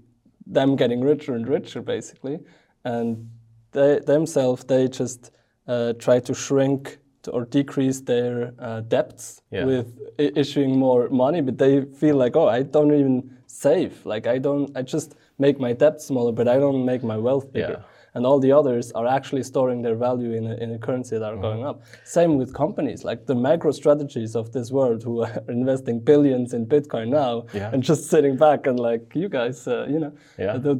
[0.50, 2.40] them getting richer and richer, basically,
[2.84, 3.30] and
[3.72, 5.30] they themselves they just
[5.66, 9.64] uh, try to shrink to, or decrease their uh, debts yeah.
[9.64, 9.86] with
[10.18, 14.06] I- issuing more money, but they feel like, oh, I don't even save.
[14.06, 17.52] Like I don't, I just make my debt smaller, but I don't make my wealth
[17.52, 17.78] bigger.
[17.80, 21.16] Yeah and all the others are actually storing their value in a, in a currency
[21.16, 21.48] that are mm-hmm.
[21.48, 21.76] going up.
[22.04, 27.08] Same with companies, like the MicroStrategies of this world who are investing billions in Bitcoin
[27.22, 27.70] now yeah.
[27.72, 30.54] and just sitting back and like, you guys, uh, you know, yeah.
[30.66, 30.74] the,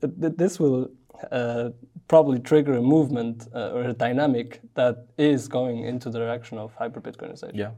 [0.00, 0.88] the, the, this will
[1.32, 1.70] uh,
[2.06, 6.72] probably trigger a movement uh, or a dynamic that is going into the direction of
[6.74, 7.56] hyper Bitcoinization.
[7.56, 7.72] Yeah.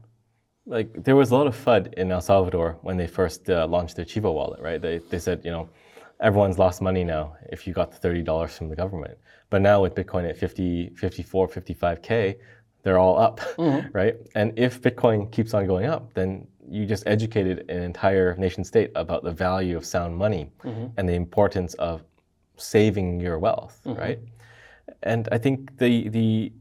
[0.67, 3.95] Like there was a lot of FUD in El Salvador when they first uh, launched
[3.95, 4.79] their Chivo wallet, right?
[4.79, 5.69] They, they said, you know,
[6.19, 9.17] everyone's lost money now if you got the $30 from the government.
[9.49, 12.37] But now with Bitcoin at 50, 54, 55K,
[12.83, 13.87] they're all up, mm-hmm.
[13.95, 14.15] right?
[14.35, 18.91] And if Bitcoin keeps on going up, then you just educated an entire nation state
[18.95, 20.87] about the value of sound money mm-hmm.
[20.97, 22.03] and the importance of
[22.57, 23.99] saving your wealth, mm-hmm.
[23.99, 24.19] right?
[25.03, 26.51] And I think the the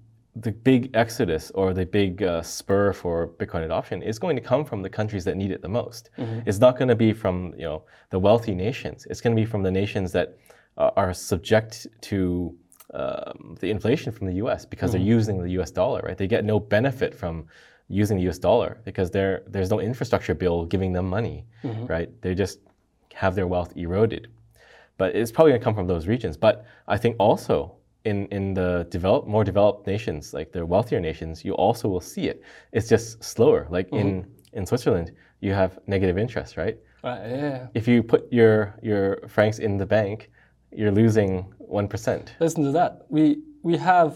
[0.40, 4.64] the big exodus or the big uh, spur for Bitcoin adoption is going to come
[4.64, 6.11] from the countries that need it the most.
[6.18, 6.40] Mm-hmm.
[6.46, 9.07] It's not going to be from you know the wealthy nations.
[9.09, 10.38] It's going to be from the nations that
[10.77, 12.55] uh, are subject to
[12.92, 14.66] um, the inflation from the U.S.
[14.66, 14.99] because mm-hmm.
[14.99, 15.70] they're using the U.S.
[15.70, 16.03] dollar.
[16.05, 16.18] Right?
[16.18, 17.46] They get no benefit from
[17.88, 18.38] using the U.S.
[18.38, 21.46] dollar because there there's no infrastructure bill giving them money.
[21.64, 21.87] Mm-hmm.
[21.87, 22.11] Right?
[22.20, 22.59] They just
[23.14, 24.29] have their wealth eroded.
[24.99, 26.37] But it's probably going to come from those regions.
[26.37, 31.45] But I think also in, in the developed, more developed nations, like the wealthier nations,
[31.45, 32.42] you also will see it.
[32.73, 33.66] It's just slower.
[33.69, 34.09] Like mm-hmm.
[34.09, 36.78] in, in Switzerland, you have negative interest, right?
[37.05, 37.30] Right.
[37.30, 37.66] Yeah.
[37.74, 40.30] If you put your your francs in the bank,
[40.72, 42.35] you're losing one percent.
[42.41, 42.93] Listen to that.
[43.09, 44.12] We we have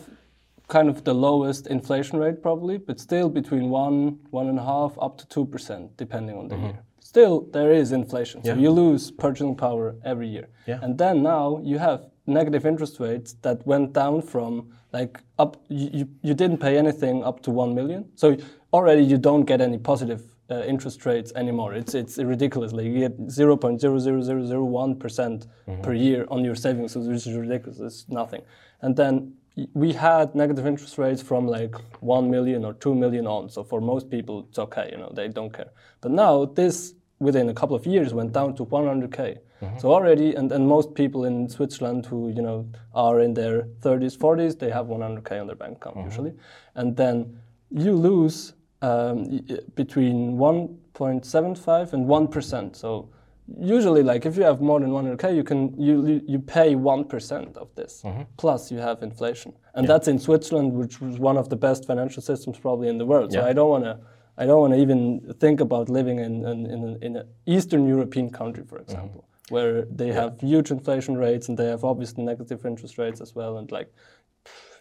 [0.69, 4.93] kind of the lowest inflation rate probably, but still between one one and a half
[5.01, 6.67] up to two percent, depending on the mm-hmm.
[6.67, 6.85] year.
[7.01, 8.62] Still, there is inflation, so yeah.
[8.62, 10.49] you lose purchasing power every year.
[10.67, 10.79] Yeah.
[10.83, 12.01] And then now you have
[12.31, 17.43] negative interest rates that went down from like up you, you didn't pay anything up
[17.43, 18.37] to 1 million so
[18.72, 21.74] already you don't get any positive uh, interest rates anymore.
[21.74, 22.72] It's it's ridiculous.
[22.72, 25.47] Like you get 0.00001 percent
[25.83, 27.78] per year on your savings, so this is ridiculous.
[27.78, 28.43] It's nothing.
[28.83, 29.35] And then
[29.74, 33.49] we had negative interest rates from like one million or two million on.
[33.49, 34.89] So for most people, it's okay.
[34.93, 35.70] You know, they don't care.
[36.01, 39.39] But now this within a couple of years went down to 100k.
[39.79, 44.17] So already, and, and most people in Switzerland who you know are in their 30s,
[44.17, 46.09] 40s, they have 100k on their bank account mm-hmm.
[46.09, 46.33] usually,
[46.75, 47.39] and then
[47.71, 49.41] you lose um,
[49.75, 52.77] between 1.75 and 1 percent.
[52.77, 53.11] So
[53.59, 57.57] usually, like if you have more than 100k, you can you you- pay 1 percent
[57.57, 58.03] of this.
[58.05, 58.23] Mm-hmm.
[58.37, 62.23] Plus, you have inflation, and that's in Switzerland, which was one of the best financial
[62.23, 63.33] systems probably in the world.
[63.33, 63.99] So I don't want to.
[64.39, 67.87] I don't want to even think about living in in, in, a, in an Eastern
[67.87, 69.39] European country, for example, mm-hmm.
[69.51, 73.59] Where they have huge inflation rates and they have obviously negative interest rates as well,
[73.59, 73.93] and like.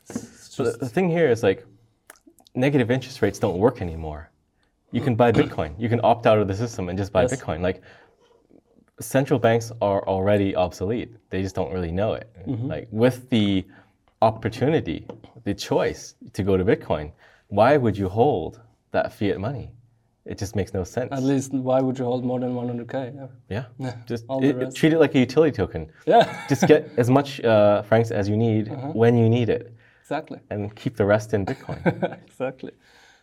[0.05, 1.65] So the, the thing here is like
[2.55, 4.31] negative interest rates don't work anymore.
[4.91, 5.79] You can buy Bitcoin.
[5.79, 7.35] You can opt out of the system and just buy Yes.
[7.35, 7.61] Bitcoin.
[7.61, 7.81] Like
[8.99, 11.11] central banks are already obsolete.
[11.29, 12.29] They just don't really know it.
[12.47, 12.67] Mm-hmm.
[12.67, 13.65] Like with the
[14.21, 15.05] opportunity,
[15.43, 17.11] the choice to go to Bitcoin,
[17.47, 18.59] why would you hold
[18.91, 19.71] that fiat money?
[20.29, 21.11] It just makes no sense.
[21.11, 22.95] At least, why would you hold more than 100k?
[23.49, 23.65] Yeah.
[23.79, 23.95] yeah.
[24.05, 25.91] Just it- it- treat it like a utility token.
[26.05, 28.91] Yeah, just get as much uh, francs as you need Uh-huh.
[29.01, 29.73] when you need it,
[30.03, 30.39] exactly.
[30.51, 31.79] and keep the rest in Bitcoin.
[32.27, 32.71] exactly.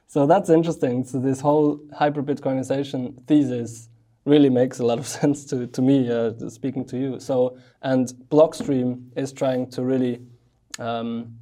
[0.08, 1.04] So that's interesting.
[1.04, 3.88] So this whole hyper Bitcoinization thesis
[4.24, 7.20] really makes a lot of sense to, to me, uh, speaking to you.
[7.20, 10.14] So and Blockstream is trying to really
[10.80, 11.36] um,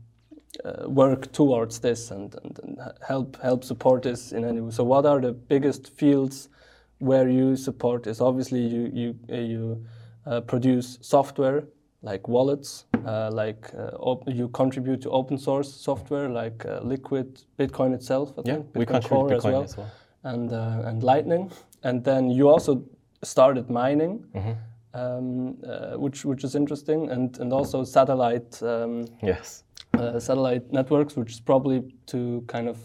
[0.65, 4.71] uh, work towards this and, and, and help help support this in any way.
[4.71, 6.49] So what are the biggest fields
[6.99, 8.21] where you support this?
[8.21, 9.87] Obviously, you you uh, you
[10.27, 11.65] uh, produce software
[12.03, 17.43] like wallets, uh, like uh, op- you contribute to open source software like uh, Liquid,
[17.59, 18.33] Bitcoin itself.
[18.39, 19.91] I yeah, think, we contribute Core Bitcoin as well, as well.
[20.23, 21.51] and uh, and Lightning,
[21.83, 22.83] and then you also
[23.23, 24.25] started mining.
[24.35, 24.53] Mm-hmm.
[24.97, 29.64] Um, uh, which which is interesting, and and also satellite um, Yes.
[29.99, 32.79] Uh, satellite networks, which is probably to kind of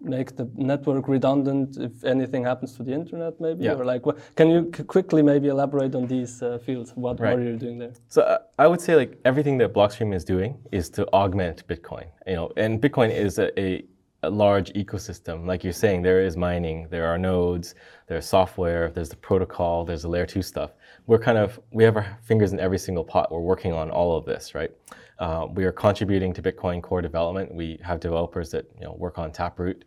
[0.00, 3.64] make the network redundant if anything happens to the internet, maybe.
[3.64, 3.72] Yeah.
[3.80, 4.02] Or like,
[4.34, 6.92] can you c- quickly maybe elaborate on these uh, fields?
[6.94, 7.30] What, Right.
[7.30, 7.92] what are you doing there?
[8.08, 12.06] So uh, I would say like everything that Blockstream is doing is to augment Bitcoin.
[12.26, 13.84] You know, and Bitcoin is a, a,
[14.22, 15.46] a large ecosystem.
[15.46, 17.74] Like you're saying, there is mining, there are nodes,
[18.06, 20.72] there's software, there's the protocol, there's the layer two stuff.
[21.06, 23.30] We're kind of we have our fingers in every single pot.
[23.30, 24.70] We're working on all of this, right?
[25.18, 27.54] Uh, we are contributing to Bitcoin core development.
[27.54, 29.84] We have developers that you know work on Taproot.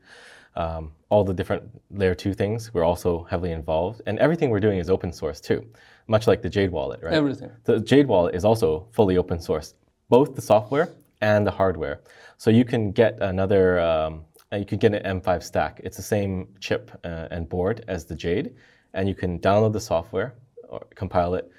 [0.56, 4.02] Um, all the different layer two things, we're also heavily involved.
[4.08, 5.66] And everything we're doing is open source too,
[6.08, 7.14] much like the Jade wallet, right?
[7.14, 7.52] Everything.
[7.64, 9.76] The Jade wallet is also fully open source,
[10.10, 10.90] both the software
[11.22, 12.02] and the hardware.
[12.38, 15.82] So you can get another, um, you can get an M5 stack.
[15.84, 18.54] It's the same chip uh, and board as the Jade,
[18.94, 20.36] and you can download the software
[20.70, 21.52] or compile it,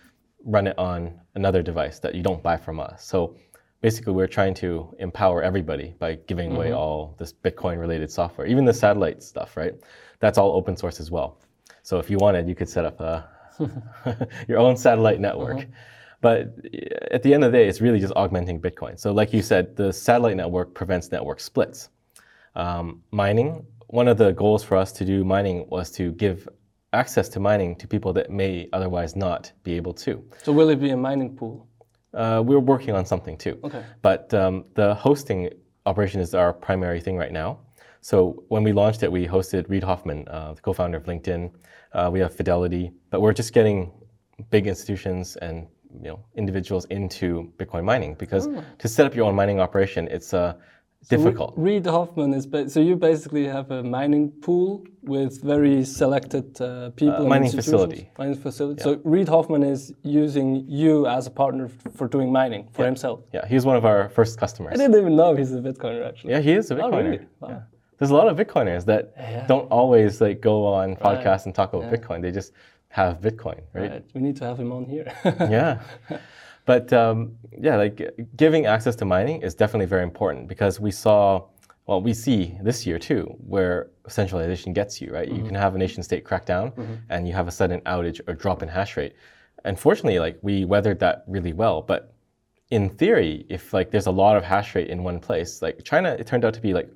[0.45, 3.05] run it on another device that you don't buy from us.
[3.05, 3.37] So
[3.81, 8.75] basically, we're trying to empower everybody by giving away all this Bitcoin-related software, even the
[8.75, 9.75] satellite stuff, right?
[10.21, 11.39] That's all open source as well.
[11.83, 13.29] So if you wanted, you could set up a
[14.49, 15.67] your own satellite network.
[16.21, 16.55] But
[17.11, 18.99] at the end of the day, it's really just augmenting Bitcoin.
[18.99, 21.89] So, like you said, the satellite network prevents network splits.
[22.55, 26.49] Um, mining, one of the goals for us to do mining was to give
[26.93, 30.23] access to mining to people that may otherwise not be able to.
[30.43, 31.69] So will it be a mining pool?
[32.13, 33.59] Uh, we're working on something too.
[33.63, 33.85] Okay.
[34.03, 35.51] But um, the hosting
[35.87, 37.61] operation is our primary thing right now.
[38.01, 41.53] So when we launched it, we hosted Reid Hoffman, uh, the co-founder of LinkedIn.
[41.93, 43.93] Uh, we have Fidelity, but we're just getting
[44.51, 45.67] big institutions and
[45.99, 50.33] you know individuals into Bitcoin mining because to set up your own mining operation, it's
[50.35, 50.55] uh,
[51.09, 51.55] difficult.
[51.57, 56.91] Reid Hoffman is ba- so you basically have a mining pool with very selected uh,
[56.91, 57.15] people.
[57.17, 58.11] and mining facility.
[58.19, 58.83] Mining facility.
[58.83, 63.21] So Reid Hoffman is using you as a partner f- for doing mining for himself.
[63.33, 64.73] yeah, he's one of our first customers.
[64.75, 66.33] I didn't even know he's a Bitcoiner actually.
[66.33, 66.95] Yeah, he is a Bitcoiner.
[66.95, 67.27] Oh, really?
[67.41, 67.49] Wow.
[67.49, 67.61] Yeah.
[67.99, 69.47] There's a lot of Bitcoiners that Yeah.
[69.47, 72.23] don't always like go on podcasts and talk about Bitcoin.
[72.23, 72.53] They just
[72.91, 73.91] have Bitcoin, right?
[73.91, 74.05] Right.
[74.15, 75.13] We need to have him on here.
[75.25, 75.81] yeah.
[76.67, 81.47] But um, yeah, like giving access to mining is definitely very important because we saw,
[81.87, 85.29] well, we see this year too, where centralization gets you, right?
[85.29, 85.47] You mm-hmm.
[85.47, 86.95] can have a nation state crackdown mm-hmm.
[87.09, 89.15] and you have a sudden outage or drop in hash rate.
[89.65, 91.83] Unfortunately, like we weathered that really well.
[91.83, 92.13] But
[92.71, 96.17] in theory, if like there's a lot of hash rate in one place, like China,
[96.19, 96.91] it turned out to be like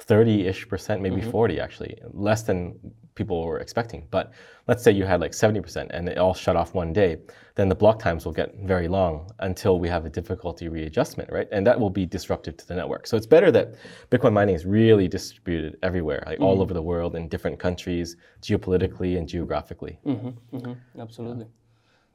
[0.00, 1.30] 30-ish percent, maybe mm-hmm.
[1.30, 2.78] 40 actually, less than
[3.20, 4.06] people were expecting.
[4.10, 4.32] But
[4.66, 7.18] let's say you had like 70% and it all shut off one day,
[7.56, 11.48] then the block times will get very long until we have a difficulty readjustment, right?
[11.52, 13.06] And that will be disruptive to the network.
[13.06, 13.66] So it's better that
[14.10, 16.62] Bitcoin mining is really distributed everywhere, like all mm-hmm.
[16.62, 19.98] over the world in different countries, geopolitically and geographically.
[20.06, 21.00] Mm-hmm, mm-hmm.
[21.00, 21.46] Absolutely.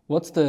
[0.07, 0.47] What's the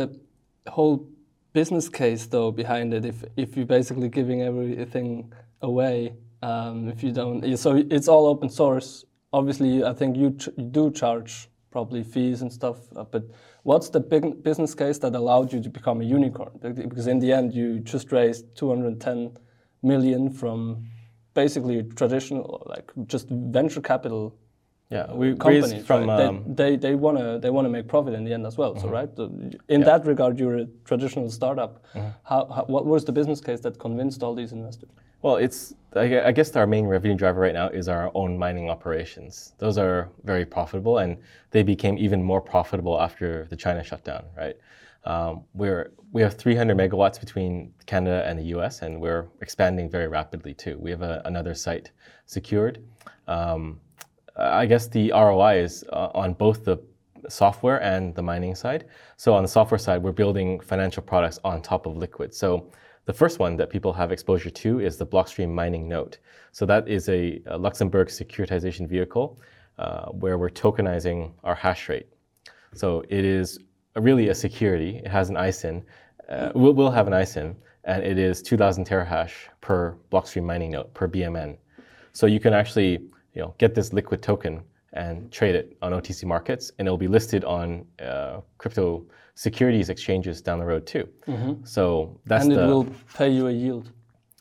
[0.69, 1.09] whole
[1.53, 3.05] business case though behind it?
[3.13, 8.49] If if you're basically giving everything away, um, if you don't, so it's all open
[8.49, 9.06] source.
[9.41, 12.79] Obviously, I think you, ch- you do charge probably fees and stuff.
[12.97, 13.23] Uh, but
[13.65, 16.53] what's the big business case that allowed you to become a unicorn?
[16.63, 19.37] Because in the end, you just raised 210
[19.83, 20.87] million from
[21.35, 24.23] basically traditional, like just venture capital
[24.91, 26.23] Yeah, we companies, from right?
[26.27, 28.57] um, they, they, they want to they want to make profit in the end as
[28.61, 28.73] well.
[28.73, 28.87] Mm-hmm.
[28.93, 31.73] So right, The- in that regard, you're a traditional startup.
[31.95, 32.09] Mm-hmm.
[32.31, 34.91] How, how what was the business case that convinced all these investors?
[35.27, 39.55] Well, it's I guess our main revenue driver right now is our own mining operations.
[39.59, 41.19] Those are very profitable, and
[41.51, 44.23] they became even more profitable after the China shutdown.
[44.37, 44.55] Right,
[45.03, 50.07] um, we're we have 300 megawatts between Canada and the U.S., and we're expanding very
[50.07, 50.79] rapidly too.
[50.79, 51.91] We have a, another site
[52.27, 52.85] secured.
[53.27, 53.81] Um,
[54.37, 56.79] I guess the ROI is uh, on both the
[57.29, 58.85] software and the mining side.
[59.17, 62.33] So on the software side, we're building financial products on top of Liquid.
[62.33, 62.71] So
[63.07, 66.19] the first one that people have exposure to is the Blockstream mining note.
[66.53, 69.41] So that is a, a Luxembourg securitization vehicle
[69.79, 72.09] uh, where we're tokenizing our hash rate.
[72.75, 73.61] So it is
[73.95, 75.01] really a security.
[75.05, 75.85] It has an ISIN.
[76.29, 80.93] Uh, we'll, we'll have an ISIN, and it is 2,000 terahash per Blockstream mining note
[80.93, 81.57] per BMN.
[82.13, 82.93] So you can actually,
[83.35, 84.63] you know, get this liquid token
[84.95, 90.43] and trade it on OTC markets, and it'll be listed on uh, crypto securities exchanges
[90.43, 91.09] down the road too.
[91.29, 91.65] Mm-hmm.
[91.65, 93.93] So that's and it the will pay you a yield.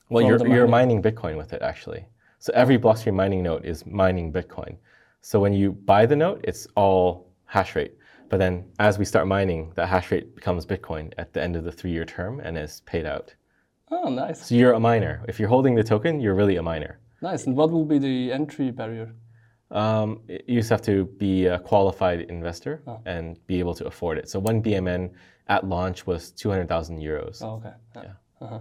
[0.10, 2.04] well, you're, you're mining Bitcoin with it actually.
[2.40, 4.78] So every Blockstream mining node is mining Bitcoin.
[5.22, 7.06] So when you buy the node, it's all
[7.46, 7.94] hash rate.
[8.30, 11.64] But then as we start mining, that hash rate becomes Bitcoin at the end of
[11.64, 13.34] the three-year term and is paid out.
[13.92, 15.24] Oh, nice, So you're a miner.
[15.28, 17.00] If you're holding the token, you're really a miner.
[17.22, 17.46] nice.
[17.48, 19.14] And what will be the entry barrier?
[19.72, 23.02] Um, you just have to be a qualified investor Oh.
[23.06, 24.30] and be able to afford it.
[24.30, 25.12] So one BMN
[25.48, 27.42] at launch was 200,000 euros.
[27.42, 27.74] Oh, okay.
[27.96, 28.12] Yeah.
[28.42, 28.60] Uh-huh.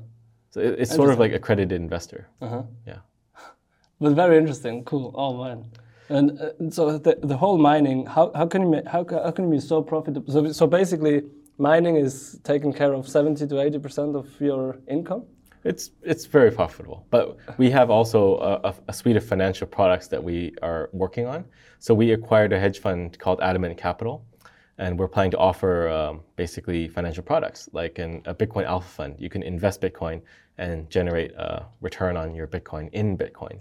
[0.51, 2.29] So it, it's sort of like accredited investor.
[2.41, 2.63] Uh-huh.
[2.87, 2.99] Yeah.
[4.01, 4.85] But very interesting.
[4.85, 5.13] Cool.
[5.15, 5.67] Oh man.
[6.09, 9.51] And uh, so the, the whole mining, how, how can you how, how can you
[9.53, 10.31] be so profitable?
[10.33, 11.23] So, so basically,
[11.59, 15.25] mining is taking care of seventy to eighty percent of your income.
[15.65, 20.23] It's it's very profitable, but we have also a, a, suite of financial products that
[20.23, 21.47] we are working on.
[21.79, 24.27] So we acquired a hedge fund called Adamant Capital,
[24.77, 29.15] and we're planning to offer um, basically financial products like an, a Bitcoin Alpha Fund.
[29.19, 30.21] You can invest Bitcoin
[30.59, 33.61] and generate a return on your Bitcoin in Bitcoin.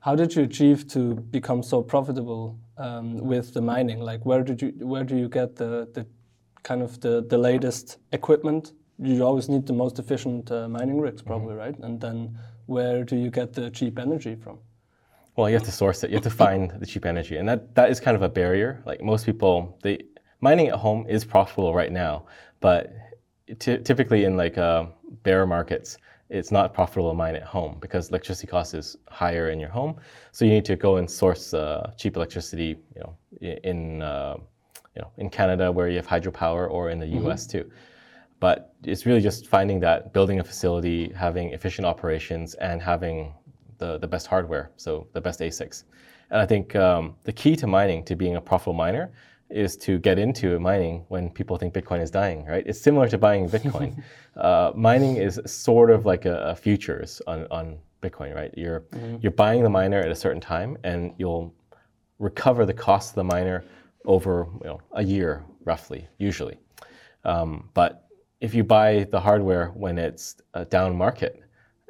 [0.00, 4.00] How did you achieve to become so profitable um, with the mining?
[4.00, 6.06] Like, where did you where do you get the, the
[6.62, 8.72] kind of the, the latest equipment?
[9.02, 11.76] You always need the most efficient uh, mining rigs, probably, right?
[11.80, 14.58] And then where do you get the cheap energy from?
[15.34, 16.10] Well, you have to source it.
[16.10, 18.82] You have to find the cheap energy, and that that is kind of a barrier.
[18.86, 20.04] Like most people, they
[20.40, 22.26] mining at home is profitable right now,
[22.60, 22.92] but
[23.58, 24.84] ty- typically in like uh,
[25.22, 25.98] bear markets,
[26.28, 29.96] it's not profitable to mine at home because electricity cost is higher in your home.
[30.32, 34.36] So you need to go and source uh, cheap electricity, you know, in uh,
[34.94, 37.46] you know in Canada where you have hydropower, or in the U.S.
[37.46, 37.70] too.
[38.42, 43.34] But it's really just finding that, building a facility, having efficient operations, and having
[43.78, 45.84] the, the best hardware, so the best ASICs.
[46.28, 49.12] And I think um, the key to mining, to being a profitable miner,
[49.48, 52.64] is to get into mining when people think Bitcoin is dying, right?
[52.66, 54.02] It's similar to buying Bitcoin.
[54.36, 58.52] uh, mining is sort of like a, a futures on, on Bitcoin, right?
[58.56, 58.82] You're,
[59.20, 61.54] you're buying the miner at a certain time, and you'll
[62.18, 63.62] recover the cost of the miner
[64.04, 66.58] over you know, a year, roughly, usually.
[67.24, 68.08] Um, but
[68.42, 71.40] if you buy the hardware when it's a down market,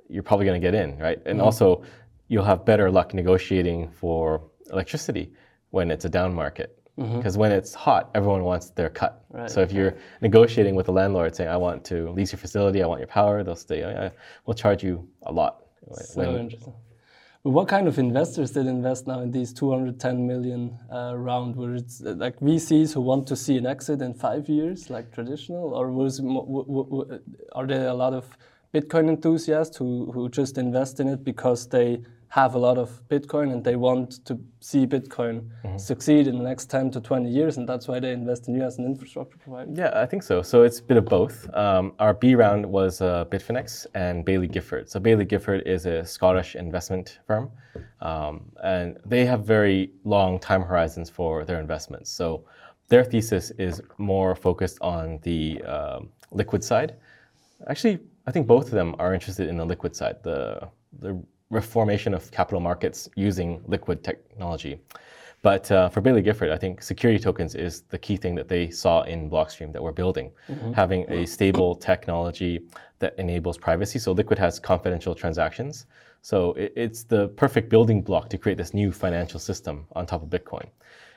[0.09, 1.19] you're probably going to get in, right?
[1.25, 1.47] And mm-hmm.
[1.47, 1.83] also,
[2.29, 5.33] you'll have better luck negotiating for electricity
[5.71, 6.79] when it's a down market.
[6.99, 7.17] Mm-hmm.
[7.17, 9.25] Because when it's hot, everyone wants their cut.
[9.31, 9.51] Right.
[9.51, 12.87] So if you're negotiating with the landlord saying, "I want to lease your facility, I
[12.87, 14.11] want your power," they'll say, oh, yeah,
[14.45, 16.75] "We'll charge you a lot." So When- interesting.
[17.45, 21.57] What kind of investors did invest now in these 210 million uh, round?
[21.57, 25.13] Were it uh, like VCs who want to see an exit in five years, like
[25.13, 28.39] traditional, or was are there a lot of
[28.73, 32.03] Bitcoin enthusiasts who, who just invest in it because they
[32.33, 35.77] have a lot of Bitcoin and they want to see Bitcoin mm-hmm.
[35.77, 38.63] succeed in the next 10 to 20 years, and that's why they invest in you
[38.63, 39.71] as an infrastructure provider?
[39.75, 40.41] Yeah, I think so.
[40.41, 41.47] So it's a bit of both.
[41.55, 44.89] Um, our B round was uh, Bitfinex and Baillie Gifford.
[44.89, 47.51] So Baillie Gifford is a Scottish investment firm,
[48.01, 52.11] um, and they have very long time horizons for their investments.
[52.11, 52.47] So
[52.89, 56.95] their thesis is more focused on the uh, liquid side.
[57.69, 60.17] Actually, I think both of them are interested in the liquid side.
[60.23, 61.23] The the
[61.53, 64.81] reformation of capital markets using liquid technology.
[65.43, 68.71] But uh, for Baillie Gifford, I think security tokens is the key thing that they
[68.71, 70.31] saw in Blockstream that we're building.
[70.49, 70.73] Mm-hmm.
[70.73, 72.61] Having a stable technology
[73.01, 73.99] that enables privacy.
[73.99, 75.87] So Liquid has confidential transactions.
[76.23, 80.23] So it, it's the perfect building block to create this new financial system on top
[80.23, 80.69] of Bitcoin.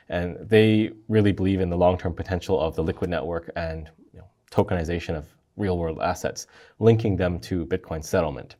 [0.08, 4.26] And they really believe in the long-term potential of the Liquid network and you know,
[4.50, 5.24] tokenization of
[5.56, 6.48] real-world assets,
[6.80, 8.56] linking them to Bitcoin settlement.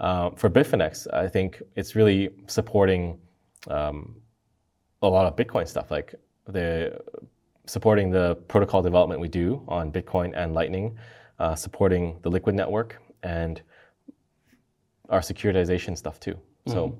[0.00, 3.18] Uh, for Bitfinex, I think it's really supporting
[3.68, 4.16] um,
[5.02, 6.14] a lot of Bitcoin stuff, like
[6.46, 6.98] the
[7.66, 10.98] supporting the protocol development we do on Bitcoin and Lightning,
[11.38, 13.62] uh, supporting the Liquid network, and
[15.10, 16.34] our securitization stuff too.
[16.34, 16.72] Mm-hmm.
[16.72, 16.98] So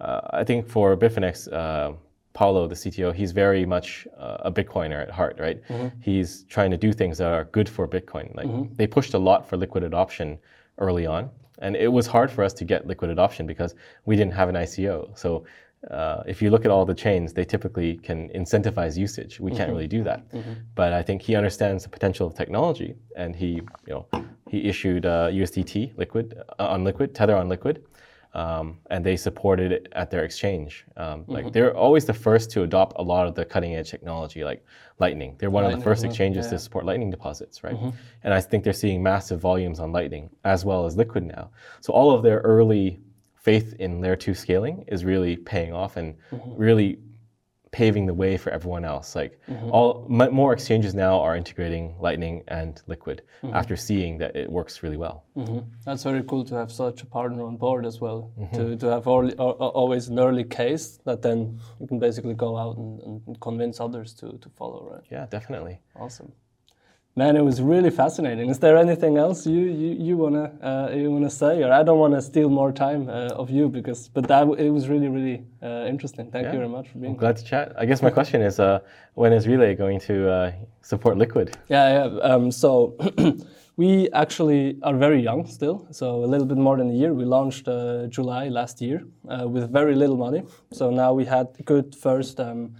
[0.00, 1.92] uh, I think for Bitfinex, uh,
[2.32, 5.62] Paolo, the CTO, he's very much uh, a Bitcoiner at heart, right?
[5.68, 5.88] Mm-hmm.
[6.00, 8.34] He's trying to do things that are good for Bitcoin.
[8.34, 8.74] Like mm-hmm.
[8.74, 10.38] they pushed a lot for liquid adoption
[10.78, 11.30] early on,
[11.60, 14.54] and it was hard for us to get liquid adoption because we didn't have an
[14.54, 15.16] ICO.
[15.18, 15.44] So
[15.90, 19.38] uh, if you look at all the chains, they typically can incentivize usage.
[19.38, 19.58] We mm-hmm.
[19.58, 20.28] can't really do that.
[20.32, 20.52] Mm-hmm.
[20.74, 24.06] But I think he understands the potential of technology, and he, you know,
[24.48, 27.84] he issued uh, USDT liquid uh, on liquid, Tether on liquid,
[28.38, 30.86] um, and they supported it at their exchange.
[30.96, 31.52] Um, like mm-hmm.
[31.52, 34.64] they're always the first to adopt a lot of the cutting edge technology, like
[35.00, 35.34] Lightning.
[35.38, 36.50] They're one Lightning, of the 1st exchanges yeah.
[36.52, 37.74] to support Lightning deposits, right?
[37.74, 37.90] Mm-hmm.
[38.22, 41.50] And I think they're seeing massive volumes on Lightning as well as Liquid now.
[41.80, 43.00] So all of their early
[43.34, 46.54] faith in layer two scaling is really paying off and mm-hmm.
[46.54, 47.00] really
[47.70, 49.14] paving the way for everyone else.
[49.14, 49.70] Like mm-hmm.
[49.70, 53.54] all m- more exchanges now are integrating Lightning and Liquid mm-hmm.
[53.54, 55.24] after seeing that it works really well.
[55.36, 55.58] Mm-hmm.
[55.84, 58.32] That's very cool to have such a partner on board as well.
[58.38, 58.56] Mm-hmm.
[58.56, 62.76] To, to have all, always an early case that then you can basically go out
[62.76, 65.04] and, and convince others to, to follow, right?
[65.10, 65.80] Yeah, definitely.
[65.96, 66.32] Awesome.
[67.18, 68.48] Man, it was really fascinating.
[68.48, 71.98] Is there anything else you you, you wanna uh, you wanna say, or I don't
[71.98, 75.42] want to steal more time uh, of you because, but that it was really really
[75.60, 76.30] uh, interesting.
[76.30, 76.52] Thank yeah.
[76.52, 77.14] you very much for being.
[77.14, 77.72] I'm glad to chat.
[77.76, 78.78] I guess my question is, uh,
[79.14, 80.52] when is Relai going to uh,
[80.82, 81.58] support Liquid?
[81.68, 82.30] Yeah, yeah.
[82.30, 82.96] Um, so.
[83.84, 87.14] we actually are very young still, so a little bit more than a year.
[87.14, 88.98] We launched uh, July last year
[89.54, 90.42] with very little money.
[90.72, 92.74] So now we had good first um,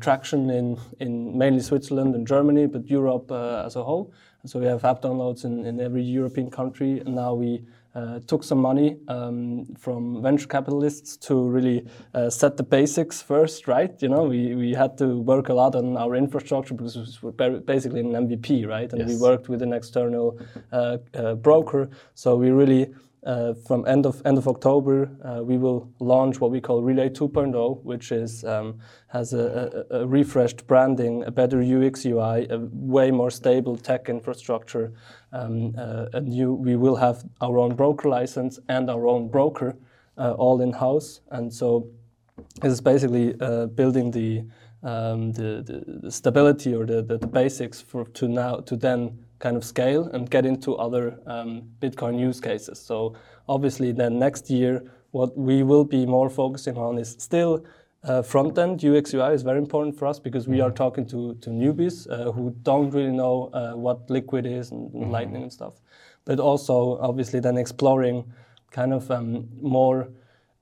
[0.00, 4.12] traction in, in mainly Switzerland and Germany, but Europe uh, as a whole.
[4.46, 7.62] So we have app downloads in, in every European country, and now we
[7.94, 13.66] uh, took some money um, from venture capitalists to really uh, set the basics first,
[13.66, 14.00] right?
[14.00, 18.00] You know, we, we had to work a lot on our infrastructure because we're basically
[18.00, 18.90] an MVP, right?
[18.92, 19.08] And yes.
[19.08, 20.38] we worked with an external
[20.70, 21.90] uh, uh broker.
[22.14, 22.94] So we really
[23.24, 27.10] uh, from end of end of October, uh, we will launch what we call Relai
[27.10, 32.58] 2.0, which is um, has a, a, a, refreshed branding, a better UX UI, a
[32.72, 34.92] way more stable tech infrastructure.
[35.32, 39.76] Um, uh, we will have our own broker license and our own broker
[40.16, 41.20] uh, all in house.
[41.30, 41.88] And so,
[42.60, 44.44] this is basically uh, building the,
[44.82, 49.18] um, the, the, the stability or the, the, the basics for to now to then
[49.38, 52.80] kind of scale and get into other um, Bitcoin use cases.
[52.80, 53.14] So
[53.48, 57.64] obviously, then next year, what we will be more focusing on is still
[58.04, 60.76] uh, front end UX UI is very important for us because we are mm-hmm.
[60.76, 65.02] talking to, to newbies uh, who don't really know uh, what Liquid is and, and
[65.02, 65.10] mm-hmm.
[65.10, 65.80] Lightning and stuff.
[66.24, 68.24] But also, obviously, then exploring
[68.70, 70.08] kind of um, more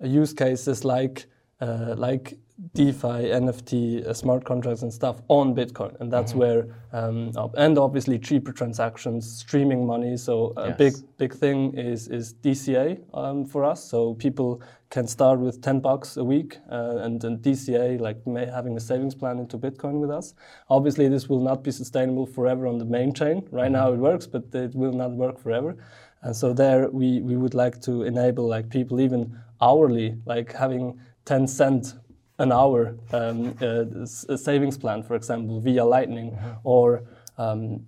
[0.01, 1.27] use cases like
[1.61, 2.39] uh, like
[2.75, 6.41] DeFi, NFT, uh, smart contracts, and stuff on Bitcoin, and that's mm-hmm.
[6.41, 10.17] where um, and obviously cheaper transactions, streaming money.
[10.17, 10.79] So a yes.
[10.79, 13.85] big big thing is is DCA um, for us.
[13.85, 18.75] So people can start with ten bucks a week, uh, and then DCA like having
[18.79, 20.33] a savings plan into Bitcoin with us.
[20.71, 23.47] Obviously, this will not be sustainable forever on the main chain.
[23.51, 23.73] Right mm-hmm.
[23.73, 25.77] now it works, but it will not work forever.
[26.23, 30.99] And so there we we would like to enable like people even hourly, like having
[31.27, 31.95] 10 cent
[32.39, 36.51] an hour um, a savings plan, for example, via Lightning, mm-hmm.
[36.65, 37.03] or
[37.39, 37.87] um,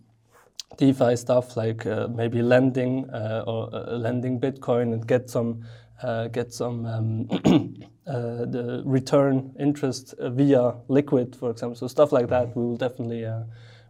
[0.77, 5.65] DeFi stuff like uh, maybe lending uh, or uh, lending Bitcoin and get some
[6.03, 7.29] uh, get some um,
[8.07, 11.75] uh, the return interest via Liquid, for example.
[11.75, 13.27] So stuff like that, we will definitely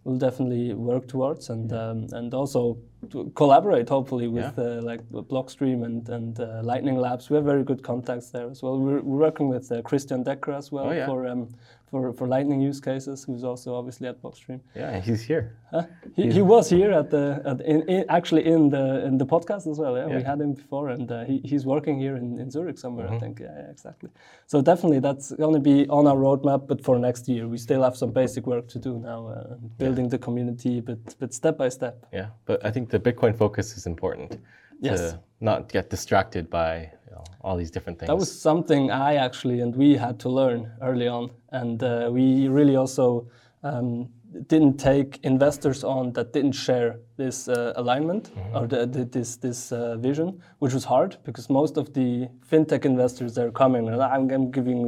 [0.09, 2.78] will definitely work towards, and um, and also
[3.11, 4.64] to collaborate hopefully with Yeah.
[4.64, 7.30] uh, like Blockstream and and uh, Lightning Labs.
[7.30, 8.78] We have very good contacts there as well.
[8.78, 11.06] We're, we're working with uh, Christian Decker as well Oh, yeah.
[11.06, 11.48] for um,
[11.91, 14.61] for for Lightning use cases, who's also obviously at Blockstream.
[14.74, 15.57] Yeah, he's here.
[15.70, 15.84] Huh?
[16.16, 19.66] He, he was here at the at, in, in, actually in the in the podcast
[19.66, 19.97] as well.
[19.97, 23.07] Yeah, we had him before, and uh, he, he's working here in, in Zurich somewhere.
[23.07, 23.16] Mm-hmm.
[23.16, 23.41] I think.
[23.41, 24.11] Yeah, yeah, exactly.
[24.47, 27.82] So definitely that's going to be on our roadmap, but for next year, we still
[27.82, 31.68] have some basic work to do now, uh, building the community, but but step by
[31.68, 32.07] step.
[32.12, 34.39] Yeah, but I think the Bitcoin focus is important
[34.81, 35.12] Yes.
[35.12, 38.09] to not get distracted by you know, all these different things.
[38.09, 42.49] That was something I actually and we had to learn early on, and uh, we
[42.49, 43.29] really also
[43.62, 44.09] um,
[44.47, 49.72] didn't take investors on that didn't share this uh, alignment or the, the, this this
[49.72, 54.31] uh, vision, which was hard because most of the fintech investors they're coming and I'm,
[54.31, 54.83] I'm giving.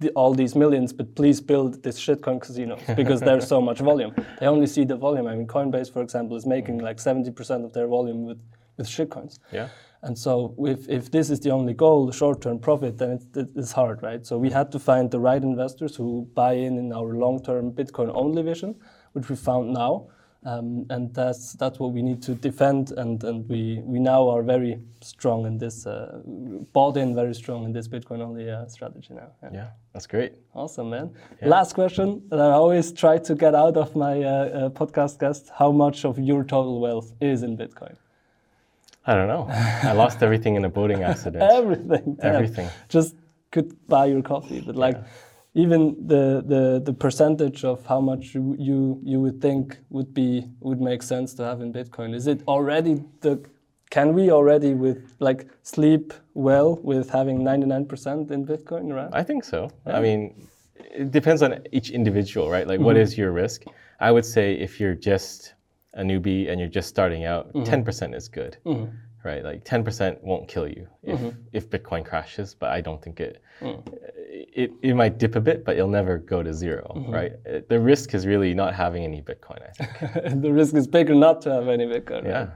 [0.00, 4.12] the- all these millions, but please build this shitcoin casino because there's so much volume.
[4.38, 5.26] They only see the volume.
[5.26, 8.38] I mean, Coinbase, for example, is making like 70% of their volume with,
[8.80, 9.38] with shitcoins.
[9.52, 9.68] yeah.
[10.02, 13.26] And so, if, if this is the only goal, the short term profit, then it's,
[13.36, 14.22] it- it's hard, right?
[14.28, 17.64] So, we had to find the right investors who buy in in our long term
[17.80, 18.70] Bitcoin only vision,
[19.14, 19.92] which we found now.
[20.52, 22.92] Um, and that's, that's what we need to defend.
[23.02, 26.22] And, and we, we now are very strong in this, uh,
[26.72, 29.30] bought in very strong in this Bitcoin only uh, strategy now.
[29.42, 29.50] Yeah.
[29.52, 30.32] Yeah, that's great.
[30.54, 31.10] Awesome, man.
[31.42, 35.50] Last question that I always try to get out of my uh, uh, podcast guests
[35.60, 37.96] How much of your total wealth is in Bitcoin?
[39.06, 39.46] I don't know.
[39.50, 41.42] I lost everything in a boating accident.
[41.52, 42.16] Everything.
[42.20, 42.34] damn.
[42.34, 42.68] Everything.
[42.88, 43.16] Just
[43.50, 44.96] could buy your coffee, but like
[45.54, 50.46] even the, the the percentage of how much you, you you would think would be
[50.60, 52.14] would make sense to have in Bitcoin.
[52.14, 53.42] Is it already the
[53.90, 59.12] can we already with like sleep well with having 99% in Bitcoin around?
[59.12, 59.68] I think so.
[59.84, 62.68] I mean, it depends on each individual, right?
[62.68, 63.02] Like, what mm-hmm.
[63.02, 63.64] is your risk?
[63.98, 65.54] I would say if you're just
[65.94, 67.72] a newbie and you're just starting out, mm-hmm.
[67.72, 68.94] 10% is good, mm-hmm.
[69.24, 69.44] right?
[69.44, 71.38] Like 10% won't kill you if, mm-hmm.
[71.52, 73.82] if Bitcoin crashes, but I don't think it, mm.
[74.14, 77.12] it, it might dip a bit, but it'll never go to 0 mm-hmm.
[77.12, 77.32] right?
[77.48, 80.42] Uh, the risk is really not having any Bitcoin, I think.
[80.42, 82.24] the risk is bigger not to have any Bitcoin.
[82.24, 82.50] Yeah.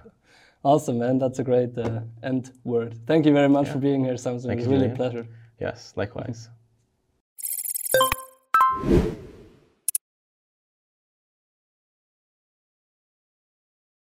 [0.62, 1.18] Awesome, man.
[1.18, 2.98] That's a great uh, end word.
[3.06, 3.72] Thank you very much yeah.
[3.74, 4.50] for being here, Samson.
[4.50, 5.26] It was really a pleasure.
[5.60, 6.48] Yes, likewise.
[8.82, 9.23] Mm-hmm.